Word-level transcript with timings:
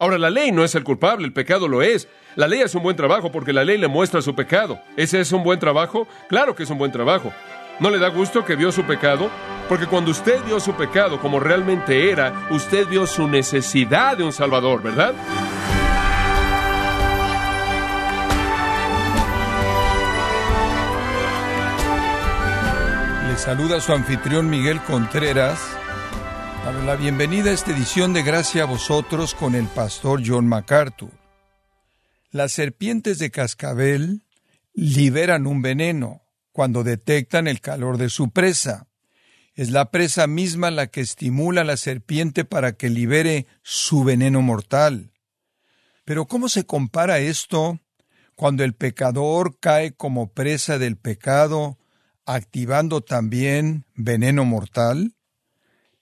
Ahora, 0.00 0.16
la 0.16 0.30
ley 0.30 0.52
no 0.52 0.62
es 0.62 0.76
el 0.76 0.84
culpable, 0.84 1.26
el 1.26 1.32
pecado 1.32 1.66
lo 1.66 1.82
es. 1.82 2.06
La 2.36 2.46
ley 2.46 2.62
hace 2.62 2.76
un 2.76 2.84
buen 2.84 2.94
trabajo 2.94 3.32
porque 3.32 3.52
la 3.52 3.64
ley 3.64 3.78
le 3.78 3.88
muestra 3.88 4.22
su 4.22 4.32
pecado. 4.32 4.80
¿Ese 4.96 5.18
es 5.18 5.32
un 5.32 5.42
buen 5.42 5.58
trabajo? 5.58 6.06
Claro 6.28 6.54
que 6.54 6.62
es 6.62 6.70
un 6.70 6.78
buen 6.78 6.92
trabajo. 6.92 7.32
¿No 7.80 7.90
le 7.90 7.98
da 7.98 8.08
gusto 8.08 8.44
que 8.44 8.54
vio 8.54 8.70
su 8.70 8.84
pecado? 8.84 9.28
Porque 9.68 9.86
cuando 9.86 10.12
usted 10.12 10.40
vio 10.44 10.60
su 10.60 10.74
pecado 10.74 11.20
como 11.20 11.40
realmente 11.40 12.12
era, 12.12 12.46
usted 12.50 12.86
vio 12.86 13.08
su 13.08 13.26
necesidad 13.26 14.16
de 14.16 14.22
un 14.22 14.32
Salvador, 14.32 14.84
¿verdad? 14.84 15.14
Le 23.28 23.36
saluda 23.36 23.80
su 23.80 23.92
anfitrión 23.92 24.48
Miguel 24.48 24.80
Contreras. 24.82 25.58
La 26.68 26.96
bienvenida 26.96 27.48
a 27.48 27.54
esta 27.54 27.72
edición 27.72 28.12
de 28.12 28.22
Gracia 28.22 28.64
a 28.64 28.66
vosotros 28.66 29.34
con 29.34 29.54
el 29.54 29.68
pastor 29.68 30.20
John 30.22 30.46
MacArthur. 30.46 31.10
Las 32.30 32.52
serpientes 32.52 33.18
de 33.18 33.30
cascabel 33.30 34.26
liberan 34.74 35.46
un 35.46 35.62
veneno 35.62 36.20
cuando 36.52 36.84
detectan 36.84 37.48
el 37.48 37.62
calor 37.62 37.96
de 37.96 38.10
su 38.10 38.32
presa. 38.32 38.86
Es 39.54 39.70
la 39.70 39.90
presa 39.90 40.26
misma 40.26 40.70
la 40.70 40.88
que 40.88 41.00
estimula 41.00 41.62
a 41.62 41.64
la 41.64 41.78
serpiente 41.78 42.44
para 42.44 42.72
que 42.72 42.90
libere 42.90 43.46
su 43.62 44.04
veneno 44.04 44.42
mortal. 44.42 45.14
Pero 46.04 46.26
¿cómo 46.26 46.50
se 46.50 46.66
compara 46.66 47.18
esto 47.18 47.80
cuando 48.34 48.62
el 48.62 48.74
pecador 48.74 49.58
cae 49.58 49.92
como 49.92 50.34
presa 50.34 50.76
del 50.76 50.98
pecado, 50.98 51.78
activando 52.26 53.00
también 53.00 53.86
veneno 53.94 54.44
mortal? 54.44 55.14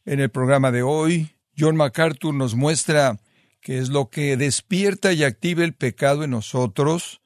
En 0.07 0.21
el 0.21 0.31
programa 0.31 0.71
de 0.71 0.85
hoy, 0.85 1.33
John 1.59 1.75
MacArthur 1.75 2.33
nos 2.33 2.55
muestra 2.55 3.19
qué 3.61 3.79
es 3.79 3.89
lo 3.89 4.09
que 4.09 4.37
despierta 4.37 5.13
y 5.13 5.25
activa 5.25 5.65
el 5.65 5.75
pecado 5.75 6.23
en 6.23 6.31
nosotros 6.31 7.21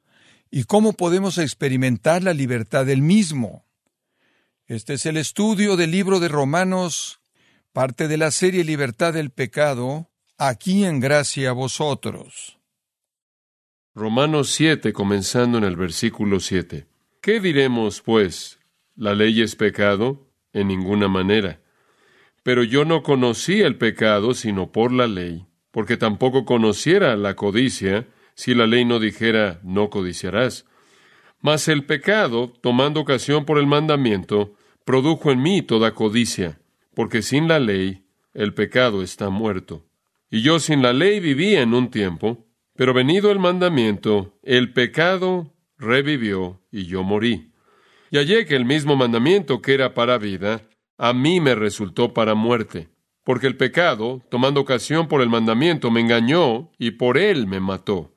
y 0.51 0.65
cómo 0.65 0.95
podemos 0.95 1.37
experimentar 1.37 2.23
la 2.23 2.32
libertad 2.32 2.87
del 2.87 3.02
mismo. 3.02 3.66
Este 4.66 4.95
es 4.95 5.04
el 5.04 5.19
estudio 5.19 5.77
del 5.77 5.91
libro 5.91 6.21
de 6.21 6.29
Romanos, 6.29 7.21
parte 7.74 8.09
de 8.09 8.16
la 8.16 8.30
serie 8.30 8.65
Libertad 8.65 9.13
del 9.13 9.29
Pecado, 9.29 10.09
aquí 10.38 10.87
en 10.87 11.01
gracia 11.01 11.51
a 11.51 11.52
vosotros. 11.52 12.59
Romanos 13.95 14.52
7, 14.52 14.95
comenzando 14.95 15.59
en 15.59 15.65
el 15.65 15.76
versículo 15.76 16.41
7. 16.41 16.87
¿Qué 17.21 17.41
diremos, 17.41 18.01
pues? 18.01 18.59
¿La 18.97 19.15
ley 19.15 19.43
es 19.43 19.54
pecado? 19.54 20.26
En 20.54 20.69
ninguna 20.69 21.09
manera. 21.09 21.60
Pero 22.43 22.65
yo 22.65 22.85
no 22.85 23.02
conocí 23.02 23.60
el 23.60 23.77
pecado 23.77 24.35
sino 24.35 24.73
por 24.73 24.93
la 24.93 25.07
ley, 25.07 25.46
porque 25.71 25.96
tampoco 25.96 26.45
conociera 26.45 27.16
la 27.16 27.37
codicia 27.37 28.07
si 28.35 28.55
la 28.55 28.66
ley 28.66 28.85
no 28.85 28.99
dijera 28.99 29.60
no 29.63 29.91
codiciarás. 29.91 30.65
Mas 31.43 31.69
el 31.69 31.85
pecado, 31.85 32.52
tomando 32.60 33.01
ocasión 33.01 33.45
por 33.45 33.59
el 33.59 33.66
mandamiento, 33.66 34.55
produjo 34.85 35.30
en 35.30 35.43
mí 35.43 35.63
toda 35.63 35.95
codicia, 35.95 36.60
porque 36.95 37.23
sin 37.23 37.49
la 37.49 37.59
ley 37.59 38.05
el 38.35 38.54
pecado 38.54 39.02
está 39.02 39.30
muerto. 39.30 39.87
Y 40.30 40.43
yo 40.43 40.59
sin 40.60 40.82
la 40.82 40.93
ley 40.93 41.21
vivía 41.21 41.63
en 41.63 41.75
un 41.75 41.91
tiempo, 41.91 42.47
pero 42.77 42.95
venido 42.95 43.30
el 43.32 43.38
mandamiento, 43.38 44.38
el 44.43 44.73
pecado 44.73 45.52
revivió 45.77 46.63
y 46.71 46.87
yo 46.87 47.02
morí. 47.02 47.52
Y 48.10 48.19
hallé 48.19 48.47
que 48.47 48.57
el 48.57 48.65
mismo 48.65 48.97
mandamiento 48.97 49.60
que 49.60 49.75
era 49.75 49.95
para 49.95 50.19
vida, 50.19 50.63
a 51.02 51.15
mí 51.15 51.40
me 51.40 51.54
resultó 51.54 52.12
para 52.12 52.34
muerte, 52.34 52.90
porque 53.24 53.46
el 53.46 53.56
pecado, 53.56 54.20
tomando 54.30 54.60
ocasión 54.60 55.09
por 55.09 55.23
el 55.23 55.30
mandamiento, 55.30 55.90
me 55.90 56.02
engañó 56.02 56.73
y 56.79 56.90
por 56.90 57.16
él 57.16 57.46
me 57.46 57.59
mató. 57.59 58.15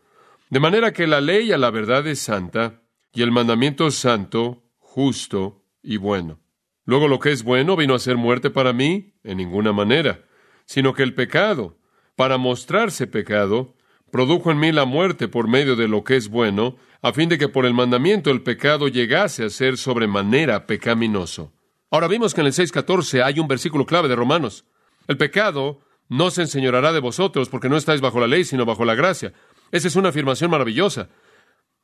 De 0.49 0.59
manera 0.59 0.91
que 0.91 1.07
la 1.07 1.21
ley 1.21 1.53
a 1.53 1.57
la 1.57 1.71
verdad 1.71 2.05
es 2.07 2.19
santa, 2.19 2.81
y 3.13 3.21
el 3.21 3.31
mandamiento 3.31 3.89
santo, 3.89 4.65
justo 4.79 5.63
y 5.81 5.95
bueno. 5.95 6.41
Luego 6.83 7.07
lo 7.07 7.19
que 7.19 7.31
es 7.31 7.43
bueno 7.43 7.77
vino 7.77 7.95
a 7.95 7.99
ser 7.99 8.17
muerte 8.17 8.49
para 8.49 8.73
mí, 8.73 9.13
en 9.23 9.37
ninguna 9.37 9.71
manera, 9.71 10.25
sino 10.65 10.93
que 10.93 11.03
el 11.03 11.13
pecado, 11.13 11.77
para 12.17 12.37
mostrarse 12.37 13.07
pecado, 13.07 13.77
produjo 14.11 14.51
en 14.51 14.59
mí 14.59 14.73
la 14.73 14.83
muerte 14.83 15.29
por 15.29 15.47
medio 15.47 15.77
de 15.77 15.87
lo 15.87 16.03
que 16.03 16.17
es 16.17 16.27
bueno, 16.27 16.75
a 17.01 17.13
fin 17.13 17.29
de 17.29 17.37
que 17.37 17.47
por 17.47 17.65
el 17.65 17.73
mandamiento 17.73 18.29
el 18.29 18.43
pecado 18.43 18.89
llegase 18.89 19.45
a 19.45 19.49
ser 19.49 19.77
sobremanera 19.77 20.67
pecaminoso. 20.67 21.53
Ahora 21.93 22.07
vimos 22.07 22.33
que 22.33 22.41
en 22.41 22.47
el 22.47 22.53
6.14 22.53 23.23
hay 23.23 23.39
un 23.39 23.47
versículo 23.47 23.85
clave 23.85 24.07
de 24.07 24.15
Romanos. 24.15 24.65
El 25.07 25.15
pecado 25.15 25.79
no 26.09 26.31
se 26.31 26.41
enseñorará 26.41 26.91
de 26.91 26.99
vosotros 26.99 27.49
porque 27.49 27.69
no 27.69 27.77
estáis 27.77 28.01
bajo 28.01 28.19
la 28.19 28.25
ley, 28.25 28.45
sino 28.45 28.65
bajo 28.65 28.83
la 28.83 28.95
gracia. 28.95 29.31
Esa 29.71 29.89
es 29.89 29.95
una 29.95 30.09
afirmación 30.09 30.49
maravillosa. 30.49 31.09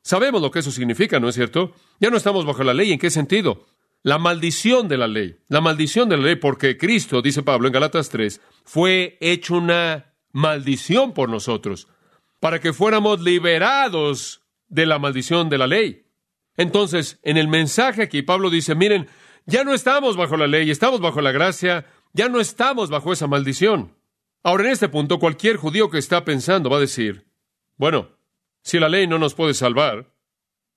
Sabemos 0.02 0.42
lo 0.42 0.50
que 0.50 0.60
eso 0.60 0.72
significa, 0.72 1.20
¿no 1.20 1.30
es 1.30 1.36
cierto? 1.36 1.76
Ya 2.00 2.10
no 2.10 2.18
estamos 2.18 2.44
bajo 2.44 2.64
la 2.64 2.74
ley. 2.74 2.92
¿En 2.92 2.98
qué 2.98 3.12
sentido? 3.12 3.68
La 4.02 4.18
maldición 4.18 4.88
de 4.88 4.98
la 4.98 5.08
ley. 5.08 5.38
La 5.48 5.62
maldición 5.62 6.10
de 6.10 6.18
la 6.18 6.24
ley 6.24 6.38
porque 6.38 6.76
Cristo, 6.76 7.22
dice 7.22 7.44
Pablo 7.44 7.68
en 7.68 7.74
Galatas 7.74 8.10
3, 8.10 8.42
fue 8.66 9.16
hecho 9.22 9.58
una 9.58 10.16
maldición 10.32 11.14
por 11.14 11.30
nosotros, 11.30 11.88
para 12.40 12.60
que 12.60 12.74
fuéramos 12.74 13.22
liberados 13.22 14.42
de 14.70 14.88
la 14.88 14.98
maldición 14.98 15.50
de 15.50 15.58
la 15.60 15.68
ley. 15.68 16.08
Entonces, 16.58 17.20
en 17.22 17.38
el 17.38 17.48
mensaje 17.48 18.02
aquí, 18.02 18.24
Pablo 18.24 18.50
dice, 18.50 18.74
miren, 18.74 19.08
ya 19.46 19.64
no 19.64 19.74
estamos 19.74 20.18
bajo 20.18 20.38
la 20.38 20.48
ley, 20.48 20.70
estamos 20.72 21.00
bajo 21.00 21.22
la 21.22 21.32
gracia, 21.32 21.86
ya 22.14 22.30
no 22.30 22.40
estamos 22.40 22.90
bajo 22.90 23.14
esa 23.14 23.28
maldición. 23.28 23.96
Ahora, 24.44 24.66
en 24.66 24.72
este 24.72 24.90
punto, 24.90 25.20
cualquier 25.20 25.58
judío 25.58 25.90
que 25.90 25.98
está 25.98 26.24
pensando 26.24 26.70
va 26.70 26.78
a 26.78 26.82
decir, 26.82 27.26
bueno, 27.76 28.10
si 28.62 28.80
la 28.80 28.90
ley 28.90 29.08
no 29.08 29.20
nos 29.20 29.36
puede 29.36 29.54
salvar, 29.54 30.14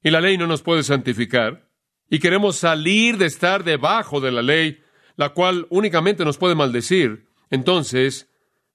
y 0.02 0.10
la 0.10 0.20
ley 0.20 0.36
no 0.36 0.46
nos 0.46 0.62
puede 0.62 0.82
santificar, 0.82 1.68
y 2.10 2.18
queremos 2.18 2.56
salir 2.56 3.18
de 3.18 3.26
estar 3.26 3.64
debajo 3.64 4.20
de 4.20 4.32
la 4.32 4.42
ley, 4.42 4.82
la 5.16 5.30
cual 5.30 5.66
únicamente 5.70 6.24
nos 6.24 6.38
puede 6.38 6.54
maldecir, 6.54 7.26
entonces, 7.50 8.30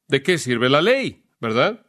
¿de 0.08 0.22
qué 0.22 0.38
sirve 0.38 0.70
la 0.70 0.82
ley? 0.82 1.24
¿Verdad? 1.40 1.86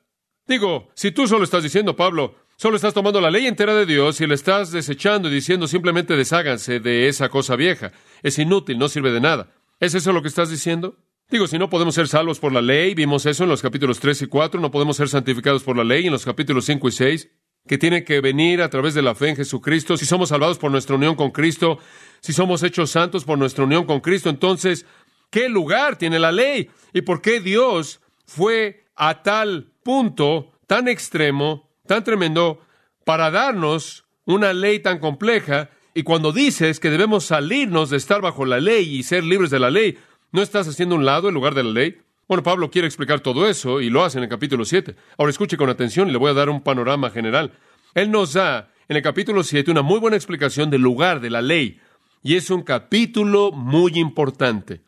Digo, 0.47 0.91
si 0.95 1.13
tú 1.13 1.29
solo 1.29 1.45
estás 1.45 1.63
diciendo, 1.63 1.95
Pablo, 1.95 2.37
Solo 2.61 2.75
estás 2.75 2.93
tomando 2.93 3.21
la 3.21 3.31
ley 3.31 3.47
entera 3.47 3.73
de 3.73 3.87
Dios 3.87 4.21
y 4.21 4.27
la 4.27 4.35
estás 4.35 4.73
desechando 4.73 5.29
y 5.29 5.33
diciendo 5.33 5.69
simplemente 5.69 6.17
desháganse 6.17 6.81
de 6.81 7.07
esa 7.07 7.29
cosa 7.29 7.55
vieja. 7.55 7.93
Es 8.25 8.37
inútil, 8.37 8.79
no 8.79 8.89
sirve 8.89 9.13
de 9.13 9.21
nada. 9.21 9.53
¿Es 9.79 9.95
eso 9.95 10.13
lo 10.13 10.23
que 10.23 10.29
estás 10.29 10.51
diciendo? 10.51 10.97
Digo, 11.31 11.47
si 11.47 11.57
no 11.57 11.71
podemos 11.71 11.95
ser 11.95 12.09
salvos 12.09 12.41
por 12.41 12.53
la 12.53 12.61
ley, 12.61 12.95
vimos 12.95 13.27
eso 13.27 13.45
en 13.45 13.51
los 13.51 13.63
capítulos 13.63 14.01
3 14.01 14.23
y 14.23 14.27
4, 14.27 14.61
no 14.61 14.73
podemos 14.73 14.97
ser 14.97 15.09
santificados 15.09 15.63
por 15.63 15.77
la 15.77 15.85
ley 15.85 16.07
en 16.07 16.11
los 16.11 16.25
capítulos 16.25 16.65
5 16.65 16.89
y 16.89 16.91
6, 16.91 17.29
que 17.69 17.79
tiene 17.79 18.03
que 18.03 18.21
venir 18.21 18.61
a 18.61 18.71
través 18.71 18.93
de 18.95 19.03
la 19.03 19.15
fe 19.15 19.29
en 19.29 19.37
Jesucristo, 19.37 19.97
si 19.97 20.05
somos 20.05 20.31
salvados 20.31 20.59
por 20.59 20.73
nuestra 20.73 20.97
unión 20.97 21.15
con 21.15 21.31
Cristo, 21.31 21.79
si 22.19 22.33
somos 22.33 22.65
hechos 22.65 22.91
santos 22.91 23.25
por 23.25 23.39
nuestra 23.39 23.63
unión 23.63 23.87
con 23.87 24.01
Cristo, 24.01 24.31
entonces, 24.31 24.85
¿qué 25.31 25.49
lugar 25.49 25.97
tiene 25.97 26.19
la 26.19 26.33
ley? 26.33 26.71
¿Y 26.93 27.03
por 27.03 27.23
qué 27.23 27.39
Dios 27.39 28.01
fue 28.27 28.85
a 28.97 29.23
tal 29.23 29.71
punto, 29.85 30.51
tan 30.67 30.89
extremo, 30.89 31.68
tan 31.89 32.05
tremendo 32.05 32.61
para 33.05 33.33
darnos 33.33 34.05
una 34.25 34.53
ley 34.53 34.79
tan 34.79 35.01
compleja. 35.01 35.71
Y 35.95 36.05
cuando 36.05 36.31
dices 36.31 36.79
que 36.79 36.91
debemos 36.91 37.25
salirnos 37.25 37.91
de 37.91 37.97
estar 37.97 38.21
bajo 38.21 38.45
la 38.45 38.61
ley 38.61 38.97
y 38.97 39.03
ser 39.03 39.25
libres 39.25 39.51
de 39.51 39.59
la 39.59 39.71
ley, 39.71 39.99
¿no 40.31 40.43
estás 40.43 40.69
haciendo 40.69 40.95
un 40.95 41.05
lado 41.05 41.29
en 41.29 41.35
lugar 41.35 41.55
de 41.55 41.65
la 41.65 41.71
ley? 41.71 41.99
Bueno, 42.29 42.45
Pablo 42.45 42.71
quiere 42.71 42.87
explicar 42.87 43.21
todo 43.21 43.49
eso 43.49 43.81
y 43.81 43.91
lo 43.91 44.05
hace 44.05 44.19
en 44.19 44.25
el 44.25 44.31
capítulo 44.31 44.65
7. 44.65 44.95
Ahora 45.17 45.31
escuche 45.31 45.57
con 45.57 45.71
atención 45.71 46.09
y 46.09 46.13
le 46.13 46.19
voy 46.19 46.31
a 46.31 46.35
dar 46.35 46.51
un 46.51 46.63
panorama 46.63 47.11
general. 47.11 47.53
Él 47.95 48.11
nos 48.11 48.35
da 48.35 48.71
en 48.87 48.97
el 48.97 49.03
capítulo 49.03 49.43
7 49.43 49.71
una 49.71 49.83
muy 49.83 49.99
buena 49.99 50.17
explicación 50.17 50.71
del 50.71 50.83
lugar 50.83 51.21
de 51.21 51.31
la 51.31 51.43
ley. 51.43 51.81
Y 52.23 52.37
es 52.37 52.51
un 52.51 52.63
capítulo 52.63 53.51
muy 53.51 53.99
importante. 53.99 54.83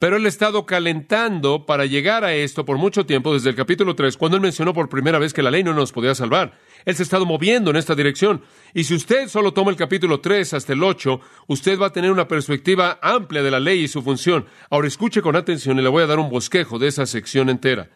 Pero 0.00 0.16
él 0.16 0.24
ha 0.24 0.30
estado 0.30 0.64
calentando 0.64 1.66
para 1.66 1.84
llegar 1.84 2.24
a 2.24 2.32
esto 2.32 2.64
por 2.64 2.78
mucho 2.78 3.04
tiempo, 3.04 3.34
desde 3.34 3.50
el 3.50 3.54
capítulo 3.54 3.94
3, 3.94 4.16
cuando 4.16 4.38
él 4.38 4.42
mencionó 4.42 4.72
por 4.72 4.88
primera 4.88 5.18
vez 5.18 5.34
que 5.34 5.42
la 5.42 5.50
ley 5.50 5.62
no 5.62 5.74
nos 5.74 5.92
podía 5.92 6.14
salvar. 6.14 6.58
Él 6.86 6.96
se 6.96 7.02
ha 7.02 7.04
estado 7.04 7.26
moviendo 7.26 7.68
en 7.68 7.76
esta 7.76 7.94
dirección. 7.94 8.42
Y 8.72 8.84
si 8.84 8.94
usted 8.94 9.28
solo 9.28 9.52
toma 9.52 9.70
el 9.70 9.76
capítulo 9.76 10.20
3 10.20 10.54
hasta 10.54 10.72
el 10.72 10.82
8, 10.82 11.20
usted 11.48 11.78
va 11.78 11.88
a 11.88 11.92
tener 11.92 12.10
una 12.10 12.26
perspectiva 12.28 12.98
amplia 13.02 13.42
de 13.42 13.50
la 13.50 13.60
ley 13.60 13.80
y 13.80 13.88
su 13.88 14.00
función. 14.00 14.46
Ahora 14.70 14.88
escuche 14.88 15.20
con 15.20 15.36
atención 15.36 15.78
y 15.78 15.82
le 15.82 15.90
voy 15.90 16.02
a 16.02 16.06
dar 16.06 16.18
un 16.18 16.30
bosquejo 16.30 16.78
de 16.78 16.88
esa 16.88 17.04
sección 17.04 17.50
entera. 17.50 17.90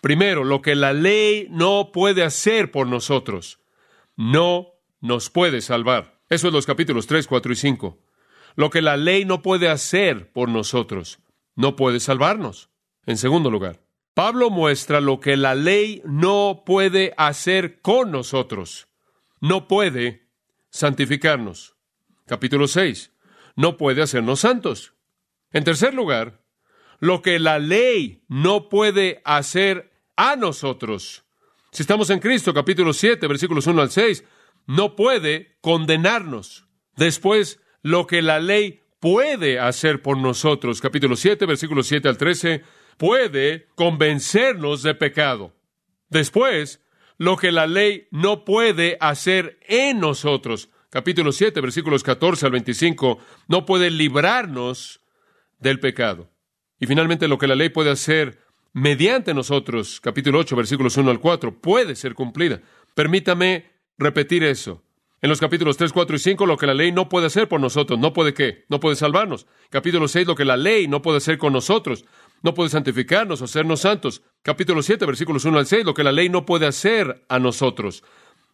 Primero, 0.00 0.44
lo 0.44 0.62
que 0.62 0.74
la 0.74 0.94
ley 0.94 1.46
no 1.50 1.90
puede 1.92 2.22
hacer 2.22 2.70
por 2.70 2.86
nosotros. 2.86 3.60
No 4.16 4.68
nos 5.02 5.28
puede 5.28 5.60
salvar. 5.60 6.20
Eso 6.30 6.46
es 6.46 6.54
los 6.54 6.64
capítulos 6.64 7.06
3, 7.06 7.26
4 7.26 7.52
y 7.52 7.56
5. 7.56 7.98
Lo 8.56 8.70
que 8.70 8.80
la 8.80 8.96
ley 8.96 9.26
no 9.26 9.42
puede 9.42 9.68
hacer 9.68 10.32
por 10.32 10.48
nosotros 10.48 11.18
no 11.56 11.76
puede 11.76 12.00
salvarnos. 12.00 12.70
En 13.06 13.16
segundo 13.16 13.50
lugar, 13.50 13.80
Pablo 14.14 14.50
muestra 14.50 15.00
lo 15.00 15.20
que 15.20 15.36
la 15.36 15.54
ley 15.54 16.02
no 16.04 16.62
puede 16.66 17.14
hacer 17.16 17.80
con 17.80 18.10
nosotros. 18.10 18.88
No 19.40 19.68
puede 19.68 20.28
santificarnos. 20.70 21.76
Capítulo 22.26 22.68
6. 22.68 23.12
No 23.56 23.76
puede 23.76 24.02
hacernos 24.02 24.40
santos. 24.40 24.94
En 25.52 25.64
tercer 25.64 25.94
lugar, 25.94 26.40
lo 26.98 27.22
que 27.22 27.38
la 27.38 27.58
ley 27.58 28.22
no 28.28 28.68
puede 28.68 29.22
hacer 29.24 29.90
a 30.16 30.36
nosotros. 30.36 31.24
Si 31.72 31.82
estamos 31.82 32.10
en 32.10 32.18
Cristo, 32.18 32.52
capítulo 32.52 32.92
7, 32.92 33.26
versículos 33.26 33.66
1 33.66 33.80
al 33.80 33.90
6, 33.90 34.24
no 34.66 34.96
puede 34.96 35.56
condenarnos. 35.60 36.66
Después, 36.96 37.60
lo 37.82 38.06
que 38.06 38.22
la 38.22 38.38
ley 38.38 38.82
puede 39.00 39.58
hacer 39.58 40.02
por 40.02 40.18
nosotros, 40.18 40.80
capítulo 40.80 41.16
7, 41.16 41.46
versículos 41.46 41.86
7 41.86 42.08
al 42.08 42.18
13, 42.18 42.62
puede 42.98 43.66
convencernos 43.74 44.82
de 44.82 44.94
pecado. 44.94 45.56
Después, 46.10 46.80
lo 47.16 47.36
que 47.36 47.50
la 47.50 47.66
ley 47.66 48.08
no 48.10 48.44
puede 48.44 48.98
hacer 49.00 49.58
en 49.66 50.00
nosotros, 50.00 50.68
capítulo 50.90 51.32
7, 51.32 51.60
versículos 51.60 52.02
14 52.02 52.46
al 52.46 52.52
25, 52.52 53.18
no 53.48 53.64
puede 53.64 53.90
librarnos 53.90 55.00
del 55.58 55.80
pecado. 55.80 56.30
Y 56.78 56.86
finalmente, 56.86 57.28
lo 57.28 57.38
que 57.38 57.46
la 57.46 57.54
ley 57.54 57.70
puede 57.70 57.90
hacer 57.90 58.38
mediante 58.72 59.34
nosotros, 59.34 60.00
capítulo 60.00 60.38
8, 60.38 60.56
versículos 60.56 60.96
1 60.96 61.10
al 61.10 61.20
4, 61.20 61.60
puede 61.60 61.96
ser 61.96 62.14
cumplida. 62.14 62.60
Permítame 62.94 63.70
repetir 63.98 64.44
eso. 64.44 64.82
En 65.22 65.28
los 65.28 65.38
capítulos 65.38 65.76
3, 65.76 65.92
4 65.92 66.16
y 66.16 66.18
5, 66.18 66.46
lo 66.46 66.56
que 66.56 66.66
la 66.66 66.72
ley 66.72 66.92
no 66.92 67.10
puede 67.10 67.26
hacer 67.26 67.46
por 67.46 67.60
nosotros, 67.60 67.98
no 67.98 68.14
puede 68.14 68.32
qué, 68.32 68.64
no 68.70 68.80
puede 68.80 68.96
salvarnos. 68.96 69.46
Capítulo 69.68 70.08
6, 70.08 70.26
lo 70.26 70.34
que 70.34 70.46
la 70.46 70.56
ley 70.56 70.88
no 70.88 71.02
puede 71.02 71.18
hacer 71.18 71.36
con 71.36 71.52
nosotros, 71.52 72.06
no 72.42 72.54
puede 72.54 72.70
santificarnos 72.70 73.42
o 73.42 73.44
hacernos 73.44 73.80
santos. 73.80 74.22
Capítulo 74.40 74.82
7, 74.82 75.04
versículos 75.04 75.44
1 75.44 75.58
al 75.58 75.66
6, 75.66 75.84
lo 75.84 75.92
que 75.92 76.04
la 76.04 76.12
ley 76.12 76.30
no 76.30 76.46
puede 76.46 76.66
hacer 76.66 77.22
a 77.28 77.38
nosotros, 77.38 78.02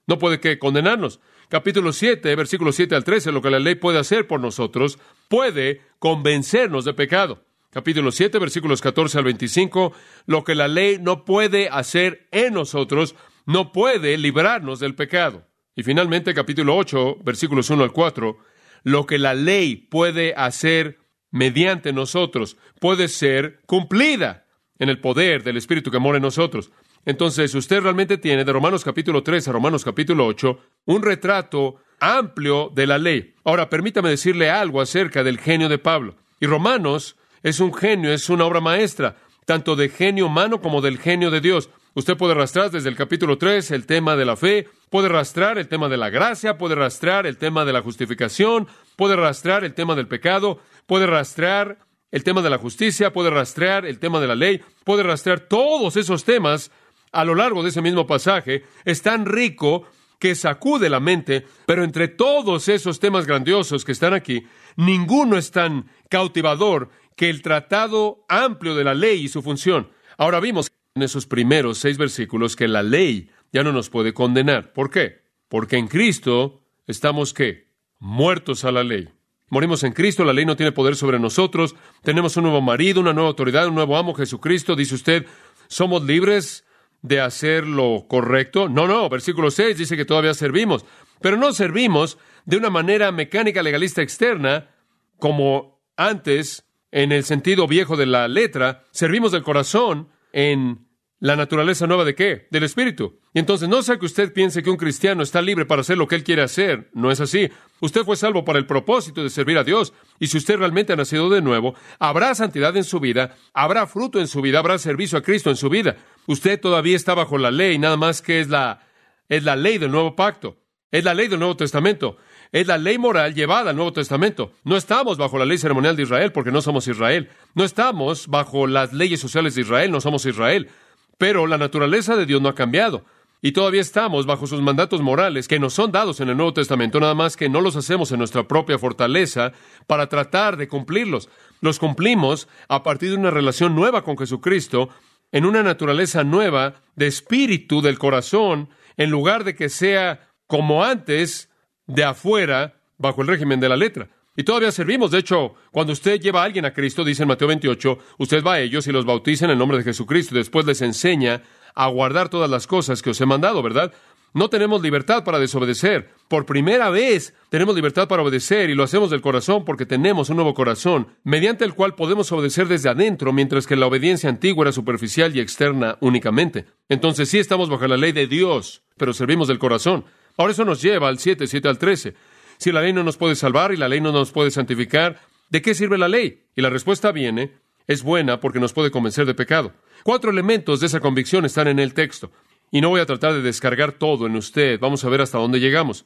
no 0.08 0.18
puede 0.18 0.40
qué, 0.40 0.58
condenarnos. 0.58 1.20
Capítulo 1.48 1.92
7, 1.92 2.34
versículos 2.34 2.74
7 2.74 2.96
al 2.96 3.04
13, 3.04 3.30
lo 3.30 3.42
que 3.42 3.50
la 3.50 3.60
ley 3.60 3.76
puede 3.76 4.00
hacer 4.00 4.26
por 4.26 4.40
nosotros, 4.40 4.98
puede 5.28 5.82
convencernos 6.00 6.84
de 6.84 6.94
pecado. 6.94 7.44
Capítulo 7.70 8.10
7, 8.10 8.40
versículos 8.40 8.80
14 8.80 9.18
al 9.18 9.24
25, 9.24 9.92
lo 10.26 10.42
que 10.42 10.56
la 10.56 10.66
ley 10.66 10.98
no 11.00 11.24
puede 11.24 11.68
hacer 11.68 12.26
en 12.32 12.54
nosotros, 12.54 13.14
no 13.44 13.70
puede 13.70 14.18
librarnos 14.18 14.80
del 14.80 14.96
pecado. 14.96 15.46
Y 15.76 15.82
finalmente, 15.82 16.32
capítulo 16.32 16.74
8, 16.74 17.18
versículos 17.22 17.68
1 17.68 17.84
al 17.84 17.92
4, 17.92 18.38
lo 18.84 19.04
que 19.04 19.18
la 19.18 19.34
ley 19.34 19.76
puede 19.76 20.34
hacer 20.34 20.98
mediante 21.30 21.92
nosotros 21.92 22.56
puede 22.80 23.08
ser 23.08 23.60
cumplida 23.66 24.46
en 24.78 24.88
el 24.88 25.00
poder 25.00 25.42
del 25.42 25.58
Espíritu 25.58 25.90
que 25.90 25.98
mora 25.98 26.16
en 26.16 26.22
nosotros. 26.22 26.70
Entonces, 27.04 27.54
usted 27.54 27.82
realmente 27.82 28.16
tiene 28.16 28.44
de 28.44 28.52
Romanos 28.52 28.84
capítulo 28.84 29.22
3 29.22 29.48
a 29.48 29.52
Romanos 29.52 29.84
capítulo 29.84 30.26
8 30.26 30.58
un 30.86 31.02
retrato 31.02 31.76
amplio 32.00 32.72
de 32.74 32.86
la 32.86 32.96
ley. 32.96 33.34
Ahora, 33.44 33.68
permítame 33.68 34.08
decirle 34.08 34.50
algo 34.50 34.80
acerca 34.80 35.22
del 35.22 35.38
genio 35.38 35.68
de 35.68 35.78
Pablo. 35.78 36.16
Y 36.40 36.46
Romanos 36.46 37.16
es 37.42 37.60
un 37.60 37.74
genio, 37.74 38.12
es 38.12 38.30
una 38.30 38.46
obra 38.46 38.60
maestra, 38.60 39.16
tanto 39.44 39.76
de 39.76 39.90
genio 39.90 40.26
humano 40.26 40.60
como 40.60 40.80
del 40.80 40.98
genio 40.98 41.30
de 41.30 41.40
Dios. 41.40 41.70
Usted 41.96 42.18
puede 42.18 42.32
arrastrar 42.32 42.70
desde 42.70 42.90
el 42.90 42.94
capítulo 42.94 43.38
3 43.38 43.70
el 43.70 43.86
tema 43.86 44.16
de 44.16 44.26
la 44.26 44.36
fe, 44.36 44.68
puede 44.90 45.06
arrastrar 45.06 45.56
el 45.56 45.66
tema 45.66 45.88
de 45.88 45.96
la 45.96 46.10
gracia, 46.10 46.58
puede 46.58 46.74
arrastrar 46.74 47.26
el 47.26 47.38
tema 47.38 47.64
de 47.64 47.72
la 47.72 47.80
justificación, 47.80 48.68
puede 48.96 49.14
arrastrar 49.14 49.64
el 49.64 49.72
tema 49.72 49.94
del 49.94 50.06
pecado, 50.06 50.60
puede 50.84 51.04
arrastrar 51.04 51.78
el 52.10 52.22
tema 52.22 52.42
de 52.42 52.50
la 52.50 52.58
justicia, 52.58 53.14
puede 53.14 53.30
rastrear 53.30 53.86
el 53.86 53.98
tema 53.98 54.20
de 54.20 54.26
la 54.26 54.34
ley, 54.34 54.60
puede 54.84 55.04
rastrear 55.04 55.40
todos 55.40 55.96
esos 55.96 56.24
temas 56.24 56.70
a 57.12 57.24
lo 57.24 57.34
largo 57.34 57.62
de 57.62 57.70
ese 57.70 57.80
mismo 57.80 58.06
pasaje. 58.06 58.64
Es 58.84 59.00
tan 59.00 59.24
rico 59.24 59.86
que 60.18 60.34
sacude 60.34 60.90
la 60.90 61.00
mente, 61.00 61.46
pero 61.64 61.82
entre 61.82 62.08
todos 62.08 62.68
esos 62.68 63.00
temas 63.00 63.26
grandiosos 63.26 63.86
que 63.86 63.92
están 63.92 64.12
aquí, 64.12 64.46
ninguno 64.76 65.38
es 65.38 65.50
tan 65.50 65.88
cautivador 66.10 66.90
que 67.16 67.30
el 67.30 67.40
tratado 67.40 68.26
amplio 68.28 68.74
de 68.74 68.84
la 68.84 68.92
ley 68.92 69.24
y 69.24 69.28
su 69.28 69.40
función. 69.40 69.88
Ahora 70.18 70.40
vimos 70.40 70.70
en 70.96 71.02
esos 71.02 71.26
primeros 71.26 71.78
seis 71.78 71.98
versículos 71.98 72.56
que 72.56 72.66
la 72.66 72.82
ley 72.82 73.30
ya 73.52 73.62
no 73.62 73.70
nos 73.70 73.90
puede 73.90 74.14
condenar. 74.14 74.72
¿Por 74.72 74.90
qué? 74.90 75.20
Porque 75.48 75.76
en 75.76 75.88
Cristo 75.88 76.62
estamos 76.86 77.34
qué? 77.34 77.68
Muertos 77.98 78.64
a 78.64 78.72
la 78.72 78.82
ley. 78.82 79.10
Morimos 79.48 79.84
en 79.84 79.92
Cristo, 79.92 80.24
la 80.24 80.32
ley 80.32 80.44
no 80.44 80.56
tiene 80.56 80.72
poder 80.72 80.96
sobre 80.96 81.20
nosotros, 81.20 81.76
tenemos 82.02 82.36
un 82.36 82.44
nuevo 82.44 82.60
marido, 82.62 83.00
una 83.00 83.12
nueva 83.12 83.28
autoridad, 83.28 83.68
un 83.68 83.76
nuevo 83.76 83.96
amo, 83.96 84.14
Jesucristo. 84.14 84.74
Dice 84.74 84.96
usted, 84.96 85.26
¿somos 85.68 86.02
libres 86.02 86.64
de 87.02 87.20
hacer 87.20 87.66
lo 87.66 88.06
correcto? 88.08 88.68
No, 88.68 88.88
no, 88.88 89.08
versículo 89.08 89.50
6 89.50 89.76
dice 89.76 89.96
que 89.96 90.06
todavía 90.06 90.34
servimos, 90.34 90.84
pero 91.20 91.36
no 91.36 91.52
servimos 91.52 92.18
de 92.46 92.56
una 92.56 92.70
manera 92.70 93.12
mecánica 93.12 93.62
legalista 93.62 94.02
externa 94.02 94.70
como 95.18 95.78
antes 95.96 96.64
en 96.90 97.12
el 97.12 97.22
sentido 97.22 97.68
viejo 97.68 97.96
de 97.96 98.06
la 98.06 98.26
letra, 98.28 98.84
servimos 98.90 99.30
del 99.30 99.42
corazón 99.42 100.08
en 100.32 100.85
la 101.18 101.36
naturaleza 101.36 101.86
nueva 101.86 102.04
de 102.04 102.14
qué? 102.14 102.46
Del 102.50 102.64
Espíritu. 102.64 103.18
Y 103.32 103.38
entonces 103.38 103.68
no 103.68 103.82
sea 103.82 103.98
que 103.98 104.06
usted 104.06 104.32
piense 104.32 104.62
que 104.62 104.70
un 104.70 104.76
cristiano 104.76 105.22
está 105.22 105.40
libre 105.40 105.64
para 105.64 105.80
hacer 105.80 105.96
lo 105.96 106.06
que 106.06 106.14
él 106.14 106.24
quiere 106.24 106.42
hacer. 106.42 106.90
No 106.92 107.10
es 107.10 107.20
así. 107.20 107.50
Usted 107.80 108.04
fue 108.04 108.16
salvo 108.16 108.44
para 108.44 108.58
el 108.58 108.66
propósito 108.66 109.22
de 109.22 109.30
servir 109.30 109.56
a 109.56 109.64
Dios. 109.64 109.94
Y 110.18 110.26
si 110.26 110.36
usted 110.36 110.58
realmente 110.58 110.92
ha 110.92 110.96
nacido 110.96 111.30
de 111.30 111.40
nuevo, 111.40 111.74
habrá 111.98 112.34
santidad 112.34 112.76
en 112.76 112.84
su 112.84 113.00
vida, 113.00 113.34
habrá 113.54 113.86
fruto 113.86 114.20
en 114.20 114.28
su 114.28 114.42
vida, 114.42 114.58
habrá 114.58 114.78
servicio 114.78 115.18
a 115.18 115.22
Cristo 115.22 115.50
en 115.50 115.56
su 115.56 115.70
vida. 115.70 115.96
Usted 116.26 116.60
todavía 116.60 116.96
está 116.96 117.14
bajo 117.14 117.38
la 117.38 117.50
ley, 117.50 117.78
nada 117.78 117.96
más 117.96 118.20
que 118.20 118.40
es 118.40 118.48
la, 118.48 118.86
es 119.28 119.42
la 119.42 119.56
ley 119.56 119.78
del 119.78 119.90
nuevo 119.90 120.16
pacto. 120.16 120.58
Es 120.90 121.04
la 121.04 121.14
ley 121.14 121.28
del 121.28 121.40
Nuevo 121.40 121.56
Testamento. 121.56 122.16
Es 122.52 122.66
la 122.66 122.78
ley 122.78 122.96
moral 122.96 123.34
llevada 123.34 123.70
al 123.70 123.76
Nuevo 123.76 123.92
Testamento. 123.92 124.52
No 124.64 124.76
estamos 124.76 125.18
bajo 125.18 125.36
la 125.36 125.44
ley 125.44 125.58
ceremonial 125.58 125.96
de 125.96 126.04
Israel 126.04 126.32
porque 126.32 126.52
no 126.52 126.62
somos 126.62 126.86
Israel. 126.86 127.28
No 127.54 127.64
estamos 127.64 128.28
bajo 128.28 128.66
las 128.66 128.92
leyes 128.92 129.20
sociales 129.20 129.56
de 129.56 129.62
Israel, 129.62 129.90
no 129.90 130.00
somos 130.00 130.24
Israel. 130.26 130.70
Pero 131.18 131.46
la 131.46 131.58
naturaleza 131.58 132.16
de 132.16 132.26
Dios 132.26 132.42
no 132.42 132.48
ha 132.48 132.54
cambiado. 132.54 133.04
Y 133.42 133.52
todavía 133.52 133.80
estamos 133.80 134.26
bajo 134.26 134.46
sus 134.46 134.62
mandatos 134.62 135.02
morales 135.02 135.46
que 135.46 135.58
nos 135.58 135.74
son 135.74 135.92
dados 135.92 136.20
en 136.20 136.30
el 136.30 136.36
Nuevo 136.36 136.54
Testamento, 136.54 136.98
nada 136.98 137.14
más 137.14 137.36
que 137.36 137.48
no 137.48 137.60
los 137.60 137.76
hacemos 137.76 138.10
en 138.10 138.18
nuestra 138.18 138.48
propia 138.48 138.78
fortaleza 138.78 139.52
para 139.86 140.08
tratar 140.08 140.56
de 140.56 140.68
cumplirlos. 140.68 141.28
Los 141.60 141.78
cumplimos 141.78 142.48
a 142.68 142.82
partir 142.82 143.10
de 143.10 143.16
una 143.16 143.30
relación 143.30 143.74
nueva 143.74 144.02
con 144.02 144.16
Jesucristo, 144.16 144.88
en 145.32 145.44
una 145.44 145.62
naturaleza 145.62 146.24
nueva 146.24 146.74
de 146.96 147.06
espíritu 147.06 147.82
del 147.82 147.98
corazón, 147.98 148.70
en 148.96 149.10
lugar 149.10 149.44
de 149.44 149.54
que 149.54 149.68
sea 149.68 150.30
como 150.46 150.84
antes, 150.84 151.50
de 151.86 152.04
afuera 152.04 152.80
bajo 152.98 153.22
el 153.22 153.28
régimen 153.28 153.60
de 153.60 153.68
la 153.68 153.76
letra. 153.76 154.08
Y 154.36 154.44
todavía 154.44 154.70
servimos. 154.70 155.10
De 155.10 155.18
hecho, 155.18 155.54
cuando 155.70 155.92
usted 155.92 156.20
lleva 156.20 156.42
a 156.42 156.44
alguien 156.44 156.66
a 156.66 156.72
Cristo, 156.72 157.04
dice 157.04 157.22
en 157.22 157.28
Mateo 157.28 157.48
28, 157.48 157.98
usted 158.18 158.44
va 158.44 158.54
a 158.54 158.60
ellos 158.60 158.86
y 158.86 158.92
los 158.92 159.06
bautiza 159.06 159.46
en 159.46 159.52
el 159.52 159.58
nombre 159.58 159.78
de 159.78 159.84
Jesucristo 159.84 160.34
después 160.34 160.66
les 160.66 160.82
enseña 160.82 161.42
a 161.74 161.88
guardar 161.88 162.28
todas 162.28 162.50
las 162.50 162.66
cosas 162.66 163.02
que 163.02 163.10
os 163.10 163.20
he 163.20 163.26
mandado, 163.26 163.62
¿verdad? 163.62 163.92
No 164.32 164.50
tenemos 164.50 164.82
libertad 164.82 165.24
para 165.24 165.38
desobedecer. 165.38 166.10
Por 166.28 166.44
primera 166.44 166.90
vez 166.90 167.32
tenemos 167.48 167.74
libertad 167.74 168.06
para 168.06 168.22
obedecer 168.22 168.68
y 168.68 168.74
lo 168.74 168.82
hacemos 168.82 169.10
del 169.10 169.22
corazón 169.22 169.64
porque 169.64 169.86
tenemos 169.86 170.28
un 170.28 170.36
nuevo 170.36 170.52
corazón, 170.52 171.08
mediante 171.24 171.64
el 171.64 171.74
cual 171.74 171.94
podemos 171.94 172.30
obedecer 172.32 172.68
desde 172.68 172.90
adentro, 172.90 173.32
mientras 173.32 173.66
que 173.66 173.76
la 173.76 173.86
obediencia 173.86 174.28
antigua 174.28 174.64
era 174.64 174.72
superficial 174.72 175.34
y 175.34 175.40
externa 175.40 175.96
únicamente. 176.00 176.66
Entonces 176.88 177.30
sí 177.30 177.38
estamos 177.38 177.70
bajo 177.70 177.86
la 177.86 177.96
ley 177.96 178.12
de 178.12 178.26
Dios, 178.26 178.82
pero 178.98 179.14
servimos 179.14 179.48
del 179.48 179.58
corazón. 179.58 180.04
Ahora 180.36 180.52
eso 180.52 180.66
nos 180.66 180.82
lleva 180.82 181.08
al 181.08 181.18
7, 181.18 181.46
7 181.46 181.68
al 181.68 181.78
13. 181.78 182.14
Si 182.58 182.72
la 182.72 182.82
ley 182.82 182.92
no 182.92 183.04
nos 183.04 183.16
puede 183.16 183.34
salvar 183.34 183.72
y 183.72 183.76
la 183.76 183.88
ley 183.88 184.00
no 184.00 184.12
nos 184.12 184.32
puede 184.32 184.50
santificar, 184.50 185.20
¿de 185.50 185.62
qué 185.62 185.74
sirve 185.74 185.98
la 185.98 186.08
ley? 186.08 186.44
Y 186.54 186.62
la 186.62 186.70
respuesta 186.70 187.12
viene, 187.12 187.52
es 187.86 188.02
buena 188.02 188.40
porque 188.40 188.60
nos 188.60 188.72
puede 188.72 188.90
convencer 188.90 189.26
de 189.26 189.34
pecado. 189.34 189.72
Cuatro 190.02 190.30
elementos 190.30 190.80
de 190.80 190.86
esa 190.86 191.00
convicción 191.00 191.44
están 191.44 191.68
en 191.68 191.78
el 191.78 191.94
texto. 191.94 192.30
Y 192.70 192.80
no 192.80 192.88
voy 192.88 193.00
a 193.00 193.06
tratar 193.06 193.32
de 193.34 193.42
descargar 193.42 193.92
todo 193.92 194.26
en 194.26 194.36
usted. 194.36 194.78
Vamos 194.80 195.04
a 195.04 195.08
ver 195.08 195.20
hasta 195.20 195.38
dónde 195.38 195.60
llegamos. 195.60 196.04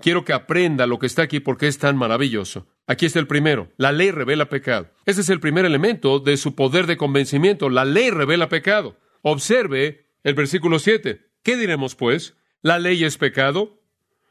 Quiero 0.00 0.24
que 0.24 0.32
aprenda 0.32 0.86
lo 0.86 0.98
que 0.98 1.06
está 1.06 1.22
aquí 1.22 1.40
porque 1.40 1.68
es 1.68 1.78
tan 1.78 1.96
maravilloso. 1.96 2.66
Aquí 2.86 3.06
está 3.06 3.18
el 3.18 3.26
primero. 3.26 3.70
La 3.76 3.92
ley 3.92 4.10
revela 4.10 4.48
pecado. 4.48 4.88
Ese 5.04 5.20
es 5.20 5.28
el 5.28 5.40
primer 5.40 5.66
elemento 5.66 6.18
de 6.20 6.36
su 6.36 6.54
poder 6.54 6.86
de 6.86 6.96
convencimiento. 6.96 7.68
La 7.68 7.84
ley 7.84 8.10
revela 8.10 8.48
pecado. 8.48 8.96
Observe 9.22 10.06
el 10.24 10.34
versículo 10.34 10.78
7. 10.78 11.20
¿Qué 11.42 11.56
diremos, 11.56 11.94
pues? 11.94 12.34
¿La 12.62 12.78
ley 12.78 13.04
es 13.04 13.18
pecado? 13.18 13.78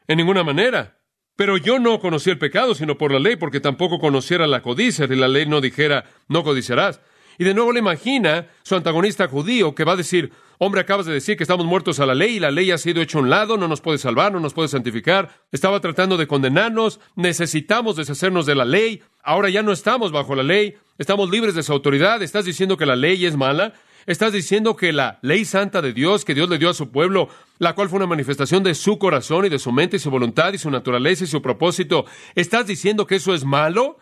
En 0.08 0.18
ninguna 0.18 0.42
manera. 0.42 0.99
Pero 1.36 1.56
yo 1.56 1.78
no 1.78 2.00
conocí 2.00 2.30
el 2.30 2.38
pecado 2.38 2.74
sino 2.74 2.98
por 2.98 3.12
la 3.12 3.18
ley, 3.18 3.36
porque 3.36 3.60
tampoco 3.60 3.98
conociera 3.98 4.46
la 4.46 4.62
codicia, 4.62 5.06
si 5.06 5.16
la 5.16 5.28
ley 5.28 5.46
no 5.46 5.60
dijera, 5.60 6.04
no 6.28 6.42
codiciarás. 6.44 7.00
Y 7.38 7.44
de 7.44 7.54
nuevo 7.54 7.72
le 7.72 7.78
imagina 7.78 8.48
su 8.62 8.76
antagonista 8.76 9.26
judío 9.26 9.74
que 9.74 9.84
va 9.84 9.92
a 9.92 9.96
decir, 9.96 10.30
hombre, 10.58 10.82
acabas 10.82 11.06
de 11.06 11.14
decir 11.14 11.38
que 11.38 11.44
estamos 11.44 11.64
muertos 11.64 11.98
a 11.98 12.04
la 12.04 12.14
ley 12.14 12.36
y 12.36 12.40
la 12.40 12.50
ley 12.50 12.70
ha 12.70 12.76
sido 12.76 13.00
hecha 13.00 13.16
a 13.16 13.22
un 13.22 13.30
lado, 13.30 13.56
no 13.56 13.66
nos 13.66 13.80
puede 13.80 13.96
salvar, 13.96 14.32
no 14.32 14.40
nos 14.40 14.52
puede 14.52 14.68
santificar, 14.68 15.30
estaba 15.50 15.80
tratando 15.80 16.18
de 16.18 16.26
condenarnos, 16.26 17.00
necesitamos 17.16 17.96
deshacernos 17.96 18.44
de 18.44 18.54
la 18.56 18.66
ley, 18.66 19.02
ahora 19.22 19.48
ya 19.48 19.62
no 19.62 19.72
estamos 19.72 20.12
bajo 20.12 20.34
la 20.34 20.42
ley, 20.42 20.74
estamos 20.98 21.30
libres 21.30 21.54
de 21.54 21.62
su 21.62 21.72
autoridad, 21.72 22.22
estás 22.22 22.44
diciendo 22.44 22.76
que 22.76 22.84
la 22.84 22.96
ley 22.96 23.24
es 23.24 23.36
mala, 23.36 23.72
Estás 24.06 24.32
diciendo 24.32 24.76
que 24.76 24.92
la 24.92 25.18
ley 25.22 25.44
santa 25.44 25.82
de 25.82 25.92
Dios 25.92 26.24
que 26.24 26.34
Dios 26.34 26.48
le 26.48 26.58
dio 26.58 26.70
a 26.70 26.74
su 26.74 26.90
pueblo, 26.90 27.28
la 27.60 27.74
cual 27.74 27.90
fue 27.90 27.98
una 27.98 28.06
manifestación 28.06 28.62
de 28.62 28.74
su 28.74 28.98
corazón 28.98 29.44
y 29.44 29.50
de 29.50 29.58
su 29.58 29.70
mente 29.70 29.98
y 29.98 30.00
su 30.00 30.10
voluntad 30.10 30.54
y 30.54 30.58
su 30.58 30.70
naturaleza 30.70 31.24
y 31.24 31.26
su 31.26 31.42
propósito, 31.42 32.06
¿estás 32.34 32.66
diciendo 32.66 33.06
que 33.06 33.16
eso 33.16 33.34
es 33.34 33.44
malo? 33.44 33.98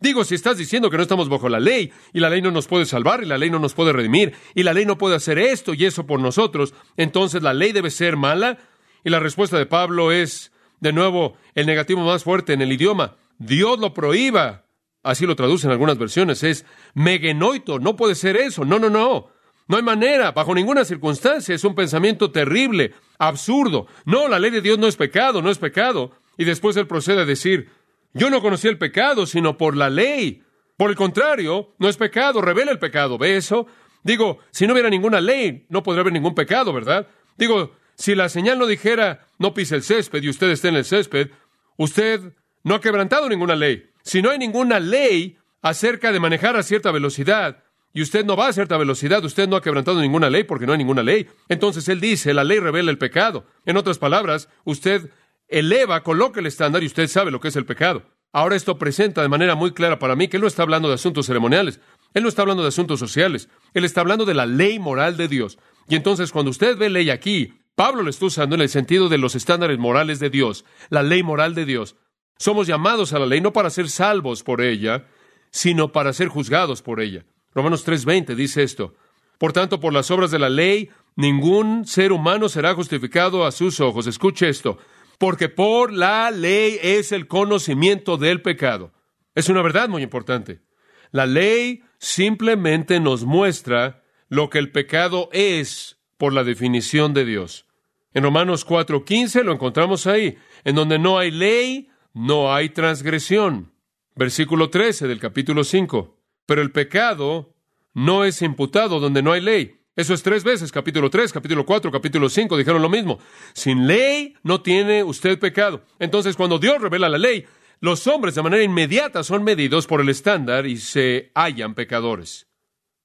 Digo, 0.00 0.22
si 0.22 0.34
estás 0.34 0.58
diciendo 0.58 0.90
que 0.90 0.98
no 0.98 1.02
estamos 1.02 1.30
bajo 1.30 1.48
la 1.48 1.60
ley, 1.60 1.92
y 2.12 2.20
la 2.20 2.28
ley 2.28 2.42
no 2.42 2.50
nos 2.50 2.66
puede 2.66 2.84
salvar, 2.84 3.22
y 3.22 3.26
la 3.26 3.38
ley 3.38 3.48
no 3.48 3.58
nos 3.58 3.72
puede 3.72 3.94
redimir, 3.94 4.34
y 4.54 4.64
la 4.64 4.74
ley 4.74 4.84
no 4.84 4.98
puede 4.98 5.16
hacer 5.16 5.38
esto 5.38 5.72
y 5.72 5.86
eso 5.86 6.06
por 6.06 6.20
nosotros, 6.20 6.74
entonces 6.98 7.42
la 7.42 7.54
ley 7.54 7.72
debe 7.72 7.90
ser 7.90 8.18
mala. 8.18 8.58
Y 9.02 9.08
la 9.08 9.18
respuesta 9.18 9.56
de 9.56 9.64
Pablo 9.64 10.12
es, 10.12 10.52
de 10.80 10.92
nuevo, 10.92 11.38
el 11.54 11.64
negativo 11.64 12.02
más 12.02 12.22
fuerte 12.22 12.52
en 12.52 12.60
el 12.60 12.70
idioma. 12.70 13.16
Dios 13.38 13.78
lo 13.78 13.94
prohíba. 13.94 14.66
Así 15.02 15.24
lo 15.24 15.36
traducen 15.36 15.70
algunas 15.70 15.96
versiones. 15.96 16.42
Es 16.42 16.66
megenoito. 16.92 17.78
No 17.78 17.96
puede 17.96 18.14
ser 18.14 18.36
eso. 18.36 18.66
No, 18.66 18.78
no, 18.78 18.90
no. 18.90 19.30
No 19.70 19.76
hay 19.76 19.84
manera. 19.84 20.32
Bajo 20.32 20.52
ninguna 20.52 20.84
circunstancia. 20.84 21.54
Es 21.54 21.62
un 21.62 21.76
pensamiento 21.76 22.32
terrible, 22.32 22.92
absurdo. 23.18 23.86
No, 24.04 24.26
la 24.26 24.40
ley 24.40 24.50
de 24.50 24.62
Dios 24.62 24.80
no 24.80 24.88
es 24.88 24.96
pecado, 24.96 25.42
no 25.42 25.48
es 25.48 25.58
pecado. 25.58 26.10
Y 26.36 26.44
después 26.44 26.76
él 26.76 26.88
procede 26.88 27.22
a 27.22 27.24
decir, 27.24 27.70
yo 28.12 28.30
no 28.30 28.42
conocí 28.42 28.66
el 28.66 28.78
pecado, 28.78 29.26
sino 29.26 29.56
por 29.56 29.76
la 29.76 29.88
ley. 29.88 30.42
Por 30.76 30.90
el 30.90 30.96
contrario, 30.96 31.72
no 31.78 31.88
es 31.88 31.96
pecado, 31.96 32.42
revela 32.42 32.72
el 32.72 32.80
pecado. 32.80 33.16
¿Ve 33.16 33.36
eso? 33.36 33.68
Digo, 34.02 34.40
si 34.50 34.66
no 34.66 34.72
hubiera 34.72 34.90
ninguna 34.90 35.20
ley, 35.20 35.66
no 35.68 35.84
podría 35.84 36.00
haber 36.00 36.14
ningún 36.14 36.34
pecado, 36.34 36.72
¿verdad? 36.72 37.06
Digo, 37.38 37.76
si 37.94 38.16
la 38.16 38.28
señal 38.28 38.58
no 38.58 38.66
dijera, 38.66 39.28
no 39.38 39.54
pise 39.54 39.76
el 39.76 39.84
césped 39.84 40.20
y 40.20 40.30
usted 40.30 40.50
esté 40.50 40.66
en 40.66 40.76
el 40.76 40.84
césped, 40.84 41.30
usted 41.76 42.32
no 42.64 42.74
ha 42.74 42.80
quebrantado 42.80 43.28
ninguna 43.28 43.54
ley. 43.54 43.88
Si 44.02 44.20
no 44.20 44.30
hay 44.30 44.38
ninguna 44.38 44.80
ley 44.80 45.38
acerca 45.62 46.10
de 46.10 46.18
manejar 46.18 46.56
a 46.56 46.64
cierta 46.64 46.90
velocidad, 46.90 47.62
y 47.92 48.02
usted 48.02 48.24
no 48.24 48.36
va 48.36 48.48
a 48.48 48.52
cierta 48.52 48.76
velocidad, 48.76 49.24
usted 49.24 49.48
no 49.48 49.56
ha 49.56 49.62
quebrantado 49.62 50.00
ninguna 50.00 50.30
ley 50.30 50.44
porque 50.44 50.66
no 50.66 50.72
hay 50.72 50.78
ninguna 50.78 51.02
ley. 51.02 51.28
Entonces 51.48 51.88
él 51.88 52.00
dice, 52.00 52.34
la 52.34 52.44
ley 52.44 52.58
revela 52.58 52.90
el 52.90 52.98
pecado. 52.98 53.46
En 53.64 53.76
otras 53.76 53.98
palabras, 53.98 54.48
usted 54.64 55.10
eleva, 55.48 56.02
coloca 56.02 56.40
el 56.40 56.46
estándar 56.46 56.82
y 56.82 56.86
usted 56.86 57.08
sabe 57.08 57.30
lo 57.30 57.40
que 57.40 57.48
es 57.48 57.56
el 57.56 57.66
pecado. 57.66 58.04
Ahora 58.32 58.54
esto 58.54 58.78
presenta 58.78 59.22
de 59.22 59.28
manera 59.28 59.56
muy 59.56 59.72
clara 59.72 59.98
para 59.98 60.14
mí 60.14 60.28
que 60.28 60.36
él 60.36 60.42
no 60.42 60.46
está 60.46 60.62
hablando 60.62 60.88
de 60.88 60.94
asuntos 60.94 61.26
ceremoniales, 61.26 61.80
él 62.14 62.22
no 62.22 62.28
está 62.28 62.42
hablando 62.42 62.62
de 62.62 62.68
asuntos 62.68 63.00
sociales, 63.00 63.48
él 63.74 63.84
está 63.84 64.02
hablando 64.02 64.24
de 64.24 64.34
la 64.34 64.46
ley 64.46 64.78
moral 64.78 65.16
de 65.16 65.26
Dios. 65.26 65.58
Y 65.88 65.96
entonces 65.96 66.30
cuando 66.30 66.52
usted 66.52 66.76
ve 66.78 66.90
ley 66.90 67.10
aquí, 67.10 67.54
Pablo 67.74 68.02
lo 68.02 68.10
está 68.10 68.26
usando 68.26 68.54
en 68.54 68.62
el 68.62 68.68
sentido 68.68 69.08
de 69.08 69.18
los 69.18 69.34
estándares 69.34 69.78
morales 69.78 70.20
de 70.20 70.30
Dios, 70.30 70.64
la 70.90 71.02
ley 71.02 71.24
moral 71.24 71.56
de 71.56 71.64
Dios. 71.64 71.96
Somos 72.38 72.68
llamados 72.68 73.12
a 73.12 73.18
la 73.18 73.26
ley 73.26 73.40
no 73.40 73.52
para 73.52 73.70
ser 73.70 73.88
salvos 73.90 74.44
por 74.44 74.60
ella, 74.60 75.06
sino 75.50 75.90
para 75.90 76.12
ser 76.12 76.28
juzgados 76.28 76.82
por 76.82 77.00
ella. 77.00 77.24
Romanos 77.54 77.84
3:20 77.84 78.34
dice 78.34 78.62
esto. 78.62 78.94
Por 79.38 79.52
tanto, 79.52 79.80
por 79.80 79.92
las 79.92 80.10
obras 80.10 80.30
de 80.30 80.38
la 80.38 80.50
ley, 80.50 80.90
ningún 81.16 81.86
ser 81.86 82.12
humano 82.12 82.48
será 82.48 82.74
justificado 82.74 83.46
a 83.46 83.52
sus 83.52 83.80
ojos. 83.80 84.06
Escuche 84.06 84.48
esto 84.48 84.78
porque 85.20 85.50
por 85.50 85.92
la 85.92 86.30
ley 86.30 86.78
es 86.80 87.12
el 87.12 87.28
conocimiento 87.28 88.16
del 88.16 88.40
pecado. 88.40 88.94
Es 89.34 89.50
una 89.50 89.60
verdad 89.60 89.86
muy 89.86 90.02
importante. 90.02 90.62
La 91.10 91.26
ley 91.26 91.82
simplemente 91.98 93.00
nos 93.00 93.26
muestra 93.26 94.02
lo 94.30 94.48
que 94.48 94.58
el 94.58 94.72
pecado 94.72 95.28
es 95.32 95.98
por 96.16 96.32
la 96.32 96.42
definición 96.42 97.12
de 97.12 97.26
Dios. 97.26 97.66
En 98.14 98.22
Romanos 98.22 98.64
4:15 98.64 99.44
lo 99.44 99.52
encontramos 99.52 100.06
ahí, 100.06 100.38
en 100.64 100.74
donde 100.74 100.98
no 100.98 101.18
hay 101.18 101.30
ley, 101.30 101.90
no 102.14 102.54
hay 102.54 102.70
transgresión. 102.70 103.74
Versículo 104.16 104.70
13 104.70 105.06
del 105.06 105.20
capítulo 105.20 105.64
5. 105.64 106.16
Pero 106.50 106.62
el 106.62 106.72
pecado 106.72 107.54
no 107.94 108.24
es 108.24 108.42
imputado 108.42 108.98
donde 108.98 109.22
no 109.22 109.30
hay 109.30 109.40
ley. 109.40 109.82
Eso 109.94 110.14
es 110.14 110.24
tres 110.24 110.42
veces, 110.42 110.72
capítulo 110.72 111.08
3, 111.08 111.32
capítulo 111.32 111.64
4, 111.64 111.92
capítulo 111.92 112.28
5, 112.28 112.56
dijeron 112.56 112.82
lo 112.82 112.88
mismo. 112.88 113.20
Sin 113.52 113.86
ley 113.86 114.34
no 114.42 114.60
tiene 114.60 115.04
usted 115.04 115.38
pecado. 115.38 115.84
Entonces, 116.00 116.34
cuando 116.34 116.58
Dios 116.58 116.82
revela 116.82 117.08
la 117.08 117.18
ley, 117.18 117.46
los 117.78 118.04
hombres 118.08 118.34
de 118.34 118.42
manera 118.42 118.64
inmediata 118.64 119.22
son 119.22 119.44
medidos 119.44 119.86
por 119.86 120.00
el 120.00 120.08
estándar 120.08 120.66
y 120.66 120.78
se 120.78 121.30
hallan 121.36 121.76
pecadores. 121.76 122.48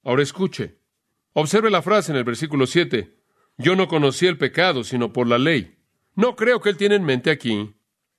Ahora 0.03 0.23
escuche. 0.23 0.79
Observe 1.33 1.69
la 1.69 1.83
frase 1.83 2.13
en 2.13 2.17
el 2.17 2.23
versículo 2.23 2.65
7. 2.65 3.15
Yo 3.59 3.75
no 3.75 3.87
conocí 3.87 4.25
el 4.25 4.39
pecado 4.39 4.83
sino 4.83 5.13
por 5.13 5.27
la 5.27 5.37
ley. 5.37 5.77
No 6.15 6.35
creo 6.35 6.61
que 6.61 6.69
él 6.69 6.77
tiene 6.77 6.95
en 6.95 7.03
mente 7.03 7.29
aquí, 7.29 7.75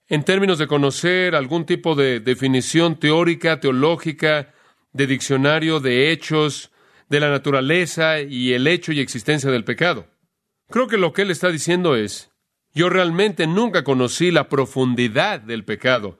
en 0.06 0.22
términos 0.22 0.58
de 0.58 0.68
conocer 0.68 1.34
algún 1.34 1.66
tipo 1.66 1.96
de 1.96 2.20
definición 2.20 3.00
teórica, 3.00 3.58
teológica, 3.58 4.52
de 4.96 5.06
diccionario, 5.06 5.80
de 5.80 6.10
hechos, 6.10 6.72
de 7.08 7.20
la 7.20 7.30
naturaleza 7.30 8.20
y 8.20 8.52
el 8.52 8.66
hecho 8.66 8.92
y 8.92 9.00
existencia 9.00 9.50
del 9.50 9.64
pecado. 9.64 10.08
Creo 10.68 10.88
que 10.88 10.96
lo 10.96 11.12
que 11.12 11.22
él 11.22 11.30
está 11.30 11.50
diciendo 11.50 11.94
es, 11.94 12.30
yo 12.74 12.88
realmente 12.88 13.46
nunca 13.46 13.84
conocí 13.84 14.30
la 14.30 14.48
profundidad 14.48 15.40
del 15.40 15.64
pecado 15.64 16.18